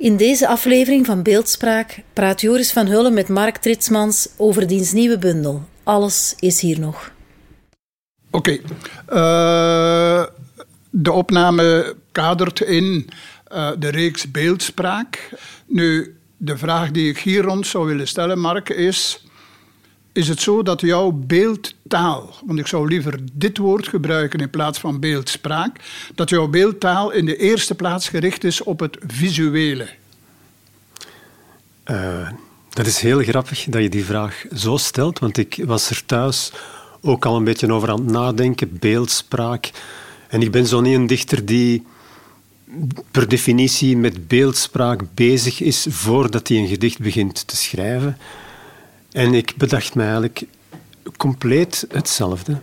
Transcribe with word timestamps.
In 0.00 0.16
deze 0.16 0.48
aflevering 0.48 1.06
van 1.06 1.22
Beeldspraak 1.22 2.02
praat 2.12 2.40
Joris 2.40 2.72
van 2.72 2.86
Hullen 2.86 3.14
met 3.14 3.28
Mark 3.28 3.56
Tritsmans 3.56 4.28
over 4.36 4.66
diens 4.66 4.92
nieuwe 4.92 5.18
bundel. 5.18 5.62
Alles 5.82 6.34
is 6.38 6.60
hier 6.60 6.80
nog. 6.80 7.12
Oké. 8.30 8.58
Uh, 9.12 10.24
de 10.90 11.12
opname 11.12 11.96
kadert 12.12 12.60
in 12.60 13.10
uh, 13.52 13.70
de 13.78 13.88
reeks 13.88 14.30
Beeldspraak. 14.30 15.28
Nu, 15.66 16.16
de 16.36 16.58
vraag 16.58 16.90
die 16.90 17.08
ik 17.08 17.18
hier 17.18 17.42
rond 17.42 17.66
zou 17.66 17.86
willen 17.86 18.08
stellen, 18.08 18.38
Mark, 18.38 18.68
is... 18.68 19.24
Is 20.12 20.28
het 20.28 20.40
zo 20.40 20.62
dat 20.62 20.80
jouw 20.80 21.10
beeldtaal, 21.10 22.34
want 22.46 22.58
ik 22.58 22.66
zou 22.66 22.88
liever 22.88 23.18
dit 23.32 23.58
woord 23.58 23.88
gebruiken 23.88 24.40
in 24.40 24.50
plaats 24.50 24.78
van 24.78 25.00
beeldspraak, 25.00 25.80
dat 26.14 26.30
jouw 26.30 26.48
beeldtaal 26.48 27.10
in 27.10 27.26
de 27.26 27.36
eerste 27.36 27.74
plaats 27.74 28.08
gericht 28.08 28.44
is 28.44 28.62
op 28.62 28.80
het 28.80 28.98
visuele? 29.06 29.88
Uh, 31.90 32.28
dat 32.70 32.86
is 32.86 33.00
heel 33.00 33.22
grappig 33.22 33.64
dat 33.64 33.82
je 33.82 33.88
die 33.88 34.04
vraag 34.04 34.44
zo 34.54 34.76
stelt, 34.76 35.18
want 35.18 35.36
ik 35.36 35.62
was 35.64 35.90
er 35.90 36.02
thuis 36.06 36.52
ook 37.00 37.24
al 37.24 37.36
een 37.36 37.44
beetje 37.44 37.72
over 37.72 37.90
aan 37.90 38.00
het 38.00 38.10
nadenken, 38.10 38.78
beeldspraak. 38.78 39.70
En 40.28 40.42
ik 40.42 40.50
ben 40.50 40.66
zo 40.66 40.80
niet 40.80 40.94
een 40.94 41.06
dichter 41.06 41.44
die 41.44 41.86
per 43.10 43.28
definitie 43.28 43.96
met 43.96 44.28
beeldspraak 44.28 45.02
bezig 45.14 45.60
is 45.60 45.86
voordat 45.88 46.48
hij 46.48 46.56
een 46.56 46.68
gedicht 46.68 46.98
begint 46.98 47.46
te 47.46 47.56
schrijven. 47.56 48.18
En 49.12 49.34
ik 49.34 49.54
bedacht 49.56 49.94
me 49.94 50.02
eigenlijk 50.02 50.42
compleet 51.16 51.86
hetzelfde. 51.92 52.58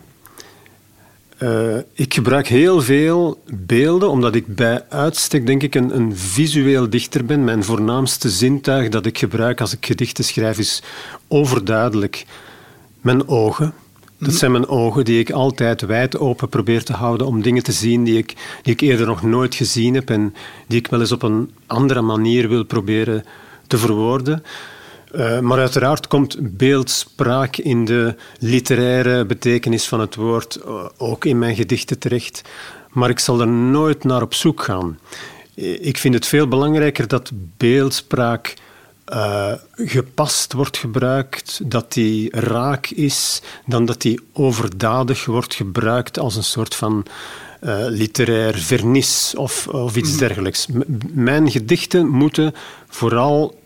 Uh, 1.42 1.76
ik 1.92 2.14
gebruik 2.14 2.46
heel 2.46 2.82
veel 2.82 3.42
beelden, 3.46 4.10
omdat 4.10 4.34
ik 4.34 4.54
bij 4.54 4.84
uitstek 4.88 5.46
denk 5.46 5.62
ik 5.62 5.74
een, 5.74 5.96
een, 5.96 6.16
visueel 6.16 6.90
dichter 6.90 7.24
ben. 7.24 7.44
Mijn 7.44 7.64
voornaamste 7.64 8.30
zintuig 8.30 8.88
dat 8.88 9.06
ik 9.06 9.18
gebruik 9.18 9.60
als 9.60 9.72
ik 9.72 9.86
gedichten 9.86 10.24
schrijf 10.24 10.58
is 10.58 10.82
overduidelijk 11.28 12.26
mijn 13.00 13.28
ogen. 13.28 13.74
Dat 14.18 14.34
zijn 14.34 14.52
mijn 14.52 14.68
ogen 14.68 15.04
die 15.04 15.18
ik 15.18 15.30
altijd 15.30 15.80
wijd 15.80 16.18
open 16.18 16.48
probeer 16.48 16.84
te 16.84 16.92
houden 16.92 17.26
om 17.26 17.42
dingen 17.42 17.62
te 17.62 17.72
zien 17.72 18.04
die 18.04 18.18
ik, 18.18 18.34
die 18.62 18.72
ik 18.72 18.80
eerder 18.80 19.06
nog 19.06 19.22
nooit 19.22 19.54
gezien 19.54 19.94
heb 19.94 20.10
en 20.10 20.34
die 20.66 20.78
ik 20.78 20.86
wel 20.86 21.00
eens 21.00 21.12
op 21.12 21.22
een 21.22 21.50
andere 21.66 22.00
manier 22.00 22.48
wil 22.48 22.64
proberen 22.64 23.24
te 23.66 23.78
verwoorden. 23.78 24.42
Uh, 25.14 25.40
maar 25.40 25.58
uiteraard 25.58 26.06
komt 26.06 26.36
beeldspraak 26.40 27.56
in 27.56 27.84
de 27.84 28.14
literaire 28.38 29.24
betekenis 29.24 29.88
van 29.88 30.00
het 30.00 30.14
woord 30.14 30.58
uh, 30.66 30.84
ook 30.96 31.24
in 31.24 31.38
mijn 31.38 31.56
gedichten 31.56 31.98
terecht. 31.98 32.42
Maar 32.90 33.10
ik 33.10 33.18
zal 33.18 33.40
er 33.40 33.48
nooit 33.48 34.04
naar 34.04 34.22
op 34.22 34.34
zoek 34.34 34.62
gaan. 34.62 34.98
Ik 35.80 35.98
vind 35.98 36.14
het 36.14 36.26
veel 36.26 36.48
belangrijker 36.48 37.08
dat 37.08 37.30
beeldspraak 37.56 38.54
uh, 39.12 39.52
gepast 39.74 40.52
wordt 40.52 40.76
gebruikt, 40.76 41.60
dat 41.64 41.92
die 41.92 42.36
raak 42.36 42.86
is, 42.86 43.42
dan 43.66 43.84
dat 43.84 44.02
die 44.02 44.20
overdadig 44.32 45.24
wordt 45.24 45.54
gebruikt 45.54 46.18
als 46.18 46.36
een 46.36 46.44
soort 46.44 46.74
van 46.74 47.06
literair 47.88 48.58
vernis 48.58 49.34
of, 49.36 49.68
of 49.68 49.96
iets 49.96 50.10
mhm. 50.10 50.18
dergelijks. 50.18 50.66
M 50.66 50.82
mijn 51.12 51.50
gedichten 51.50 52.08
moeten 52.08 52.54
vooral 52.88 53.58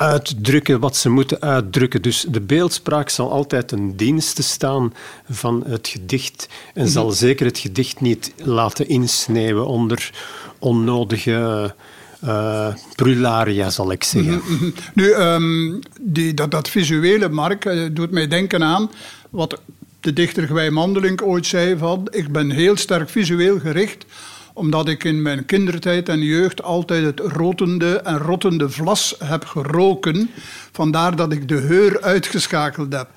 uitdrukken 0.00 0.80
wat 0.80 0.96
ze 0.96 1.08
moeten 1.08 1.40
uitdrukken. 1.40 2.02
Dus 2.02 2.26
de 2.28 2.40
beeldspraak 2.40 3.08
zal 3.08 3.30
altijd 3.30 3.72
een 3.72 3.96
dienste 3.96 4.42
staan 4.42 4.94
van 5.30 5.64
het 5.66 5.88
gedicht 5.88 6.48
en 6.74 6.88
zal 6.88 7.06
mhm. 7.06 7.14
zeker 7.14 7.46
het 7.46 7.58
gedicht 7.58 8.00
niet 8.00 8.32
laten 8.36 8.88
insneeuwen 8.88 9.66
onder 9.66 10.10
onnodige 10.58 11.74
uh, 12.24 12.74
prularia, 12.96 13.70
zal 13.70 13.92
ik 13.92 14.04
zeggen. 14.04 14.34
Mhm, 14.34 14.52
mhm. 14.54 14.70
Nu, 14.94 15.14
um, 15.14 15.78
die, 16.00 16.34
dat, 16.34 16.50
dat 16.50 16.68
visuele, 16.68 17.28
Mark, 17.28 17.64
uh, 17.64 17.88
doet 17.92 18.10
mij 18.10 18.28
denken 18.28 18.64
aan 18.64 18.90
wat 19.30 19.60
de 20.00 20.12
dichter 20.12 20.46
Gwij 20.46 20.70
Mandelink 20.70 21.22
ooit 21.22 21.46
zei 21.46 21.78
van 21.78 22.08
ik 22.10 22.32
ben 22.32 22.50
heel 22.50 22.76
sterk 22.76 23.10
visueel 23.10 23.58
gericht 23.58 24.04
omdat 24.60 24.88
ik 24.88 25.04
in 25.04 25.22
mijn 25.22 25.46
kindertijd 25.46 26.08
en 26.08 26.22
jeugd 26.22 26.62
altijd 26.62 27.04
het 27.04 27.20
rotende 27.20 28.00
en 28.00 28.18
rottende 28.18 28.70
vlas 28.70 29.14
heb 29.24 29.44
geroken. 29.44 30.30
Vandaar 30.72 31.16
dat 31.16 31.32
ik 31.32 31.48
de 31.48 31.54
heur 31.54 32.02
uitgeschakeld 32.02 32.92
heb. 32.92 33.08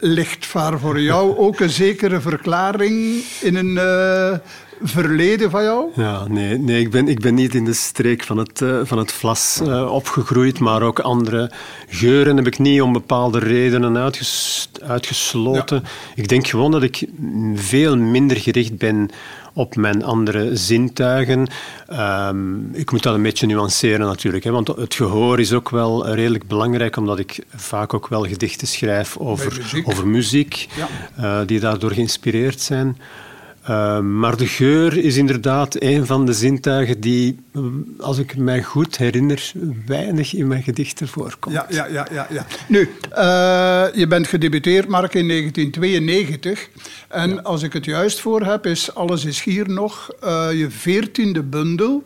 Ligt 0.00 0.46
voor 0.46 1.00
jou 1.00 1.36
ook 1.36 1.60
een 1.60 1.70
zekere 1.70 2.20
verklaring 2.20 3.24
in 3.40 3.56
een 3.56 3.74
uh, 3.74 4.38
verleden 4.82 5.50
van 5.50 5.62
jou? 5.62 5.88
Ja, 5.94 6.28
nee, 6.28 6.58
nee 6.58 6.80
ik, 6.80 6.90
ben, 6.90 7.08
ik 7.08 7.20
ben 7.20 7.34
niet 7.34 7.54
in 7.54 7.64
de 7.64 7.72
streek 7.72 8.22
van 8.24 8.36
het, 8.36 8.60
uh, 8.60 8.80
van 8.82 8.98
het 8.98 9.12
vlas 9.12 9.60
uh, 9.62 9.92
opgegroeid, 9.92 10.58
maar 10.58 10.82
ook 10.82 10.98
andere 10.98 11.50
geuren 11.88 12.36
heb 12.36 12.46
ik 12.46 12.58
niet 12.58 12.82
om 12.82 12.92
bepaalde 12.92 13.38
redenen 13.38 13.96
uitges 13.96 14.70
uitgesloten. 14.82 15.84
Ik 16.14 16.28
denk 16.28 16.46
gewoon 16.46 16.70
dat 16.70 16.82
ik 16.82 17.06
veel 17.54 17.96
minder 17.96 18.36
gericht 18.36 18.78
ben 18.78 19.10
op 19.52 19.76
mijn 19.76 20.04
andere 20.04 20.56
zintuigen. 20.56 21.48
Um, 21.92 22.70
ik 22.74 22.92
moet 22.92 23.02
dat 23.02 23.14
een 23.14 23.22
beetje 23.22 23.46
nuanceren 23.46 24.06
natuurlijk, 24.06 24.44
hè, 24.44 24.50
want 24.50 24.68
het 24.68 24.94
gehoor 24.94 25.40
is 25.40 25.52
ook 25.52 25.70
wel 25.70 26.08
redelijk 26.08 26.46
belangrijk, 26.46 26.96
omdat 26.96 27.18
ik 27.18 27.44
vaak 27.54 27.94
ook 27.94 28.08
wel 28.08 28.24
gedichten 28.24 28.66
schrijf 28.66 29.16
over 29.16 29.52
muziek, 29.56 29.88
over 29.88 30.06
muziek 30.06 30.68
ja. 30.76 30.88
uh, 31.20 31.46
die 31.46 31.60
daardoor 31.60 31.90
geïnspireerd 31.92 32.60
zijn. 32.60 32.96
Uh, 33.68 34.00
maar 34.00 34.36
de 34.36 34.46
geur 34.46 34.96
is 34.96 35.16
inderdaad 35.16 35.82
een 35.82 36.06
van 36.06 36.26
de 36.26 36.32
zintuigen 36.32 37.00
die, 37.00 37.38
als 37.98 38.18
ik 38.18 38.36
mij 38.36 38.62
goed 38.62 38.96
herinner, 38.96 39.52
weinig 39.86 40.34
in 40.34 40.46
mijn 40.46 40.62
gedichten 40.62 41.08
voorkomt. 41.08 41.54
Ja, 41.54 41.66
ja, 41.68 41.86
ja. 41.86 42.06
ja, 42.12 42.26
ja. 42.30 42.46
Nu, 42.68 42.80
uh, 42.80 43.86
je 43.94 44.06
bent 44.08 44.26
gedebuteerd, 44.26 44.88
Mark, 44.88 45.14
in 45.14 45.28
1992. 45.28 46.68
En 47.08 47.30
ja. 47.30 47.40
als 47.40 47.62
ik 47.62 47.72
het 47.72 47.84
juist 47.84 48.20
voor 48.20 48.42
heb, 48.42 48.66
is 48.66 48.94
Alles 48.94 49.24
is 49.24 49.42
hier 49.42 49.68
nog 49.68 50.10
uh, 50.24 50.48
je 50.52 50.70
veertiende 50.70 51.42
bundel. 51.42 52.04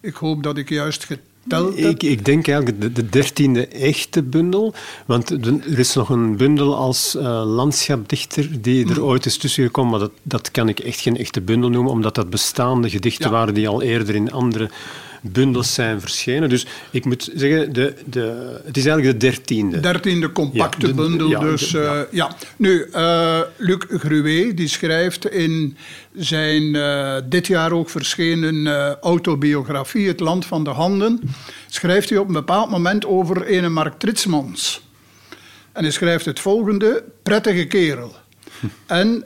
Ik 0.00 0.14
hoop 0.14 0.42
dat 0.42 0.58
ik 0.58 0.68
juist 0.68 1.06
ik, 1.74 2.02
ik, 2.02 2.24
denk 2.24 2.48
eigenlijk 2.48 2.80
de, 2.80 2.92
de 2.92 3.08
dertiende 3.08 3.66
echte 3.66 4.22
bundel. 4.22 4.74
Want 5.06 5.30
er 5.30 5.78
is 5.78 5.94
nog 5.94 6.08
een 6.08 6.36
bundel 6.36 6.76
als 6.76 7.14
uh, 7.16 7.22
landschapdichter 7.46 8.62
die 8.62 8.88
er 8.88 8.98
mm. 8.98 9.04
ooit 9.04 9.26
is 9.26 9.36
tussengekomen. 9.36 9.90
Maar 9.90 10.00
dat, 10.00 10.12
dat 10.22 10.50
kan 10.50 10.68
ik 10.68 10.78
echt 10.78 11.00
geen 11.00 11.16
echte 11.16 11.40
bundel 11.40 11.70
noemen, 11.70 11.92
omdat 11.92 12.14
dat 12.14 12.30
bestaande 12.30 12.90
gedichten 12.90 13.30
ja. 13.30 13.32
waren 13.32 13.54
die 13.54 13.68
al 13.68 13.82
eerder 13.82 14.14
in 14.14 14.32
andere 14.32 14.70
bundels 15.22 15.74
zijn 15.74 16.00
verschenen. 16.00 16.48
Dus 16.48 16.66
ik 16.90 17.04
moet 17.04 17.30
zeggen, 17.34 17.72
de, 17.72 17.94
de, 18.04 18.60
het 18.64 18.76
is 18.76 18.86
eigenlijk 18.86 19.20
de 19.20 19.26
dertiende. 19.26 19.80
Dertiende 19.80 20.32
compacte 20.32 20.86
ja, 20.86 20.86
de, 20.86 20.94
bundel. 20.94 21.28
Ja, 21.28 21.40
dus 21.40 21.70
de, 21.70 21.78
uh, 21.78 22.00
ja. 22.10 22.36
Nu, 22.56 22.86
uh, 22.94 23.40
Luc 23.56 23.84
Gruwe 23.88 24.54
die 24.54 24.68
schrijft 24.68 25.30
in 25.30 25.76
zijn 26.14 26.62
uh, 26.62 27.16
dit 27.24 27.46
jaar 27.46 27.72
ook 27.72 27.90
verschenen 27.90 28.66
autobiografie 29.00 30.08
Het 30.08 30.20
Land 30.20 30.46
van 30.46 30.64
de 30.64 30.70
Handen, 30.70 31.20
schrijft 31.68 32.08
hij 32.08 32.18
op 32.18 32.26
een 32.26 32.32
bepaald 32.32 32.70
moment 32.70 33.06
over 33.06 33.44
ene 33.44 33.68
Mark 33.68 33.98
Tritsmans. 33.98 34.82
En 35.72 35.82
hij 35.82 35.92
schrijft 35.92 36.24
het 36.24 36.40
volgende, 36.40 37.04
prettige 37.22 37.64
kerel. 37.64 38.14
Hm. 38.60 38.66
En 38.86 39.24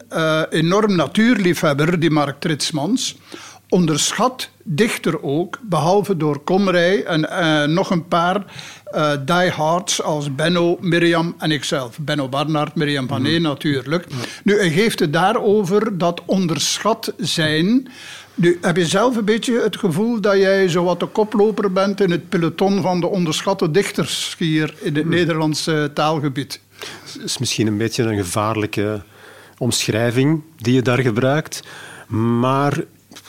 enorm 0.50 0.96
natuurliefhebber, 0.96 2.00
die 2.00 2.10
Mark 2.10 2.40
Tritsmans 2.40 3.16
onderschat 3.68 4.48
dichter 4.62 5.22
ook, 5.22 5.58
behalve 5.62 6.16
door 6.16 6.38
Komrij 6.38 7.04
en 7.04 7.20
uh, 7.20 7.64
nog 7.64 7.90
een 7.90 8.08
paar 8.08 8.44
uh, 8.94 9.12
diehards 9.24 10.02
als 10.02 10.34
Benno, 10.34 10.78
Mirjam 10.80 11.34
en 11.38 11.50
ikzelf. 11.50 11.98
Benno 11.98 12.28
Barnard, 12.28 12.74
Mirjam 12.74 13.08
van 13.08 13.24
Een 13.24 13.42
natuurlijk. 13.42 14.06
Nu, 14.44 14.58
hij 14.58 14.70
geeft 14.70 14.98
het 14.98 15.12
daarover 15.12 15.98
dat 15.98 16.22
onderschat 16.24 17.12
zijn. 17.16 17.88
Nu, 18.34 18.58
heb 18.60 18.76
je 18.76 18.86
zelf 18.86 19.16
een 19.16 19.24
beetje 19.24 19.60
het 19.60 19.76
gevoel 19.76 20.20
dat 20.20 20.36
jij 20.36 20.68
zo 20.68 20.84
wat 20.84 21.00
de 21.00 21.06
koploper 21.06 21.72
bent 21.72 22.00
in 22.00 22.10
het 22.10 22.28
peloton 22.28 22.82
van 22.82 23.00
de 23.00 23.06
onderschatte 23.06 23.70
dichters 23.70 24.34
hier 24.38 24.74
in 24.80 24.96
het 24.96 25.08
Nederlandse 25.08 25.90
taalgebied? 25.94 26.60
Dat 27.14 27.24
is 27.24 27.38
misschien 27.38 27.66
een 27.66 27.76
beetje 27.76 28.02
een 28.02 28.16
gevaarlijke 28.16 29.02
omschrijving 29.58 30.42
die 30.56 30.74
je 30.74 30.82
daar 30.82 31.00
gebruikt. 31.00 31.62
Maar 32.08 32.84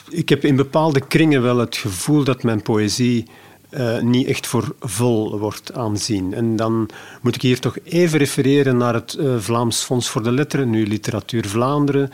ik 0.09 0.29
heb 0.29 0.45
in 0.45 0.55
bepaalde 0.55 0.99
kringen 0.99 1.41
wel 1.41 1.57
het 1.57 1.75
gevoel 1.75 2.23
dat 2.23 2.43
mijn 2.43 2.61
poëzie 2.61 3.25
uh, 3.71 3.99
niet 3.99 4.27
echt 4.27 4.47
voor 4.47 4.75
vol 4.79 5.39
wordt 5.39 5.73
aanzien. 5.73 6.33
En 6.33 6.55
dan 6.55 6.89
moet 7.21 7.35
ik 7.35 7.41
hier 7.41 7.59
toch 7.59 7.77
even 7.83 8.19
refereren 8.19 8.77
naar 8.77 8.93
het 8.93 9.17
uh, 9.19 9.35
Vlaams 9.37 9.83
Fonds 9.83 10.09
voor 10.09 10.23
de 10.23 10.31
Letteren, 10.31 10.69
nu 10.69 10.87
Literatuur 10.87 11.45
Vlaanderen, 11.45 12.11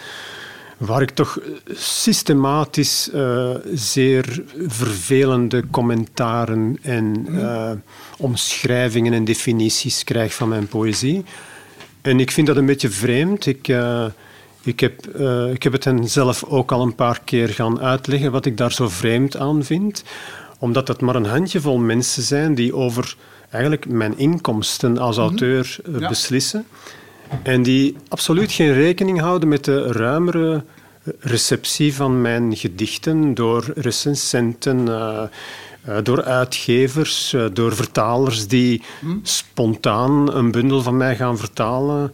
waar 0.77 1.01
ik 1.01 1.09
toch 1.09 1.39
systematisch 1.71 3.09
uh, 3.13 3.49
zeer 3.73 4.43
vervelende 4.67 5.63
commentaren 5.71 6.77
en 6.81 7.27
omschrijvingen 8.17 9.13
en 9.13 9.25
definities 9.25 10.03
krijg 10.03 10.33
van 10.33 10.49
mijn 10.49 10.67
poëzie. 10.67 11.23
En 12.01 12.19
ik 12.19 12.31
vind 12.31 12.47
dat 12.47 12.57
een 12.57 12.65
beetje 12.65 12.89
vreemd. 12.89 13.45
Ik 13.45 13.67
ik 14.63 14.80
heb, 14.80 15.07
uh, 15.15 15.51
ik 15.51 15.63
heb 15.63 15.74
het 15.74 15.83
hen 15.83 16.10
zelf 16.10 16.44
ook 16.44 16.71
al 16.71 16.81
een 16.81 16.95
paar 16.95 17.21
keer 17.24 17.50
gaan 17.50 17.81
uitleggen 17.81 18.31
wat 18.31 18.45
ik 18.45 18.57
daar 18.57 18.71
zo 18.71 18.89
vreemd 18.89 19.38
aan 19.38 19.63
vind. 19.63 20.04
Omdat 20.60 20.88
het 20.88 21.01
maar 21.01 21.15
een 21.15 21.25
handjevol 21.25 21.77
mensen 21.77 22.24
zijn 22.24 22.56
die 22.56 22.75
over 22.75 23.15
eigenlijk 23.50 23.88
mijn 23.88 24.18
inkomsten 24.18 24.98
als 24.98 25.18
mhm. 25.18 25.25
auteur 25.25 25.77
uh, 25.89 26.07
beslissen. 26.07 26.65
En 27.44 27.63
die 27.63 27.95
absoluut 28.07 28.51
geen 28.51 28.74
rekening 28.74 29.19
houden 29.19 29.50
met 29.50 29.63
de 29.63 29.92
ruimere 29.92 30.63
receptie 31.19 31.95
van 31.95 32.21
mijn 32.21 32.56
gedichten 32.56 33.33
door 33.33 33.65
recensenten, 33.75 34.88
uh, 34.88 35.24
door 36.04 36.24
uitgevers, 36.24 37.36
door 37.54 37.75
vertalers 37.75 38.48
die 38.48 38.81
mhm. 39.00 39.18
spontaan 39.24 40.36
een 40.36 40.51
bundel 40.51 40.81
van 40.81 40.98
mij 40.98 41.15
gaan 41.15 41.38
vertalen. 41.38 42.12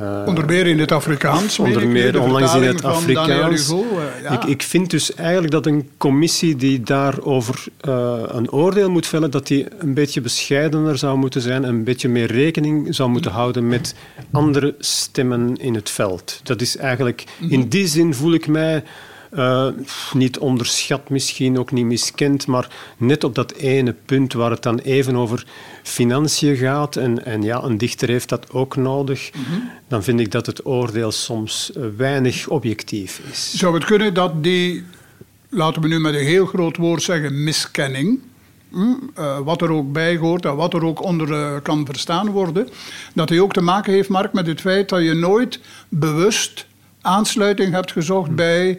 Uh, 0.00 0.22
onder 0.26 0.44
meer 0.44 0.66
in 0.66 0.78
het 0.78 0.92
Afrikaans. 0.92 1.58
Onder 1.58 1.88
meer 1.88 2.20
onlangs 2.20 2.54
in 2.54 2.62
het 2.62 2.84
Afrikaans. 2.84 3.74
Ja. 4.22 4.30
ik, 4.32 4.44
ik 4.44 4.62
vind 4.62 4.90
dus 4.90 5.14
eigenlijk 5.14 5.52
dat 5.52 5.66
een 5.66 5.88
commissie 5.96 6.56
die 6.56 6.82
daarover 6.82 7.64
uh, 7.88 8.18
een 8.26 8.50
oordeel 8.50 8.90
moet 8.90 9.06
vellen, 9.06 9.30
dat 9.30 9.46
die 9.46 9.66
een 9.78 9.94
beetje 9.94 10.20
bescheidener 10.20 10.98
zou 10.98 11.18
moeten 11.18 11.40
zijn, 11.40 11.64
een 11.64 11.84
beetje 11.84 12.08
meer 12.08 12.32
rekening 12.32 12.94
zou 12.94 13.08
moeten 13.08 13.30
houden 13.30 13.68
met 13.68 13.94
andere 14.30 14.74
stemmen 14.78 15.56
in 15.56 15.74
het 15.74 15.90
veld. 15.90 16.40
Dat 16.42 16.60
is 16.60 16.76
eigenlijk, 16.76 17.24
in 17.48 17.68
die 17.68 17.86
zin 17.86 18.14
voel 18.14 18.32
ik 18.32 18.46
mij 18.46 18.82
uh, 19.32 19.66
niet 20.12 20.38
onderschat 20.38 21.10
misschien, 21.10 21.58
ook 21.58 21.72
niet 21.72 21.84
miskend, 21.84 22.46
maar 22.46 22.68
net 22.96 23.24
op 23.24 23.34
dat 23.34 23.52
ene 23.52 23.94
punt 24.04 24.32
waar 24.32 24.50
het 24.50 24.62
dan 24.62 24.78
even 24.78 25.16
over 25.16 25.46
financiën 25.82 26.56
gaat, 26.56 26.96
en, 26.96 27.24
en 27.24 27.42
ja, 27.42 27.62
een 27.62 27.78
dichter 27.78 28.08
heeft 28.08 28.28
dat 28.28 28.50
ook 28.50 28.76
nodig, 28.76 29.30
mhm. 29.34 29.60
dan 29.88 30.02
vind 30.02 30.20
ik 30.20 30.30
dat 30.30 30.46
het 30.46 30.66
oordeel 30.66 31.12
soms 31.12 31.72
eh, 31.72 31.82
weinig 31.96 32.48
objectief 32.48 33.20
is. 33.30 33.52
Zou 33.54 33.74
het 33.74 33.84
kunnen 33.84 34.14
dat 34.14 34.42
die, 34.42 34.84
laten 35.48 35.82
we 35.82 35.88
nu 35.88 35.98
met 35.98 36.14
een 36.14 36.26
heel 36.26 36.46
groot 36.46 36.76
woord 36.76 37.02
zeggen, 37.02 37.44
miskenning, 37.44 38.20
hm, 38.70 38.92
uh, 39.18 39.38
wat 39.38 39.62
er 39.62 39.70
ook 39.70 39.92
bij 39.92 40.16
hoort 40.16 40.44
en 40.44 40.56
wat 40.56 40.74
er 40.74 40.84
ook 40.84 41.02
onder 41.02 41.28
uh, 41.28 41.56
kan 41.62 41.86
verstaan 41.86 42.30
worden, 42.30 42.68
dat 43.14 43.28
die 43.28 43.42
ook 43.42 43.52
te 43.52 43.60
maken 43.60 43.92
heeft, 43.92 44.08
Mark, 44.08 44.32
met 44.32 44.46
het 44.46 44.60
feit 44.60 44.88
dat 44.88 45.02
je 45.02 45.14
nooit 45.14 45.60
bewust 45.88 46.66
aansluiting 47.00 47.72
hebt 47.72 47.92
gezocht 47.92 48.30
bij 48.30 48.78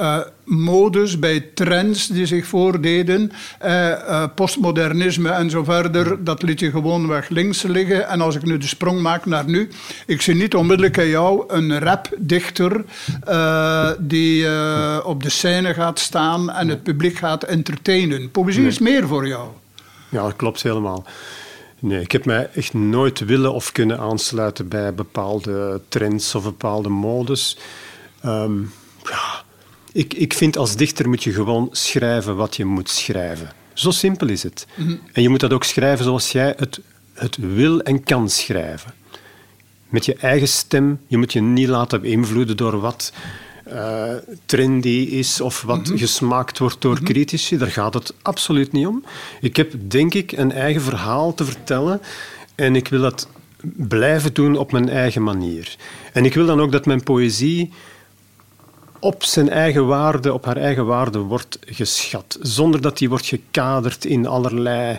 uh, 0.00 0.18
modus, 0.44 1.18
bij 1.18 1.40
trends 1.54 2.06
die 2.06 2.26
zich 2.26 2.46
voordeden, 2.46 3.32
uh, 3.64 3.88
uh, 3.88 4.24
postmodernisme 4.34 5.28
en 5.28 5.50
zo 5.50 5.64
verder, 5.64 6.24
dat 6.24 6.42
liet 6.42 6.60
je 6.60 6.70
gewoon 6.70 7.08
weg 7.08 7.28
links 7.28 7.62
liggen. 7.62 8.08
En 8.08 8.20
als 8.20 8.34
ik 8.34 8.42
nu 8.42 8.58
de 8.58 8.66
sprong 8.66 9.00
maak 9.00 9.26
naar 9.26 9.48
nu, 9.48 9.68
ik 10.06 10.22
zie 10.22 10.34
niet 10.34 10.54
onmiddellijk 10.54 10.96
in 10.96 11.08
jou 11.08 11.44
een 11.48 11.78
rapdichter 11.78 12.84
die 13.98 14.46
op 15.04 15.22
de 15.22 15.30
scène 15.30 15.74
gaat 15.74 15.98
staan 15.98 16.50
en 16.50 16.68
het 16.68 16.82
publiek 16.82 17.16
gaat 17.16 17.44
entertainen. 17.44 18.30
Poëzie 18.30 18.66
is 18.66 18.78
meer 18.78 19.06
voor 19.06 19.26
jou. 19.26 19.48
Ja, 20.08 20.22
dat 20.22 20.36
klopt 20.36 20.62
helemaal. 20.62 21.04
Nee, 21.78 22.00
ik 22.00 22.12
heb 22.12 22.24
mij 22.24 22.50
echt 22.54 22.74
nooit 22.74 23.18
willen 23.18 23.52
of 23.52 23.72
kunnen 23.72 23.98
aansluiten 23.98 24.68
bij 24.68 24.94
bepaalde 24.94 25.80
trends 25.88 26.34
of 26.34 26.42
bepaalde 26.42 26.88
modes. 26.88 27.58
Um, 28.24 28.72
ja, 29.04 29.42
ik, 29.92 30.14
ik 30.14 30.32
vind 30.32 30.56
als 30.56 30.76
dichter 30.76 31.08
moet 31.08 31.22
je 31.22 31.32
gewoon 31.32 31.68
schrijven 31.72 32.36
wat 32.36 32.56
je 32.56 32.64
moet 32.64 32.90
schrijven. 32.90 33.50
Zo 33.72 33.90
simpel 33.90 34.28
is 34.28 34.42
het. 34.42 34.66
Mhm. 34.74 34.96
En 35.12 35.22
je 35.22 35.28
moet 35.28 35.40
dat 35.40 35.52
ook 35.52 35.64
schrijven 35.64 36.04
zoals 36.04 36.32
jij 36.32 36.54
het, 36.56 36.80
het 37.12 37.36
wil 37.36 37.80
en 37.80 38.04
kan 38.04 38.28
schrijven. 38.28 38.94
Met 39.88 40.04
je 40.04 40.14
eigen 40.14 40.48
stem. 40.48 41.00
Je 41.06 41.18
moet 41.18 41.32
je 41.32 41.40
niet 41.40 41.68
laten 41.68 42.00
beïnvloeden 42.00 42.56
door 42.56 42.80
wat 42.80 43.12
uh, 43.72 44.14
trendy 44.46 45.08
is 45.10 45.40
of 45.40 45.62
wat 45.62 45.88
mhm. 45.88 45.96
gesmaakt 45.96 46.58
wordt 46.58 46.80
door 46.80 46.98
mm 46.98 47.04
critici. 47.04 47.56
Daar 47.56 47.70
gaat 47.70 47.94
het 47.94 48.14
absoluut 48.22 48.72
niet 48.72 48.86
om. 48.86 49.04
Ik 49.40 49.56
heb, 49.56 49.72
denk 49.88 50.14
ik, 50.14 50.32
een 50.32 50.52
eigen 50.52 50.82
verhaal 50.82 51.34
te 51.34 51.44
vertellen 51.44 52.00
en 52.54 52.76
ik 52.76 52.88
wil 52.88 53.00
dat 53.00 53.28
blijven 53.62 54.34
doen 54.34 54.56
op 54.56 54.72
mijn 54.72 54.88
eigen 54.88 55.22
manier. 55.22 55.76
En 56.12 56.24
ik 56.24 56.34
wil 56.34 56.46
dan 56.46 56.60
ook 56.60 56.72
dat 56.72 56.86
mijn 56.86 57.02
poëzie 57.02 57.72
op 59.00 59.24
zijn 59.24 59.48
eigen 59.48 59.86
waarde, 59.86 60.32
op 60.32 60.44
haar 60.44 60.56
eigen 60.56 60.86
waarde 60.86 61.18
wordt 61.18 61.58
geschat. 61.66 62.38
Zonder 62.40 62.80
dat 62.80 62.98
die 62.98 63.08
wordt 63.08 63.26
gekaderd 63.26 64.04
in 64.04 64.26
allerlei 64.26 64.98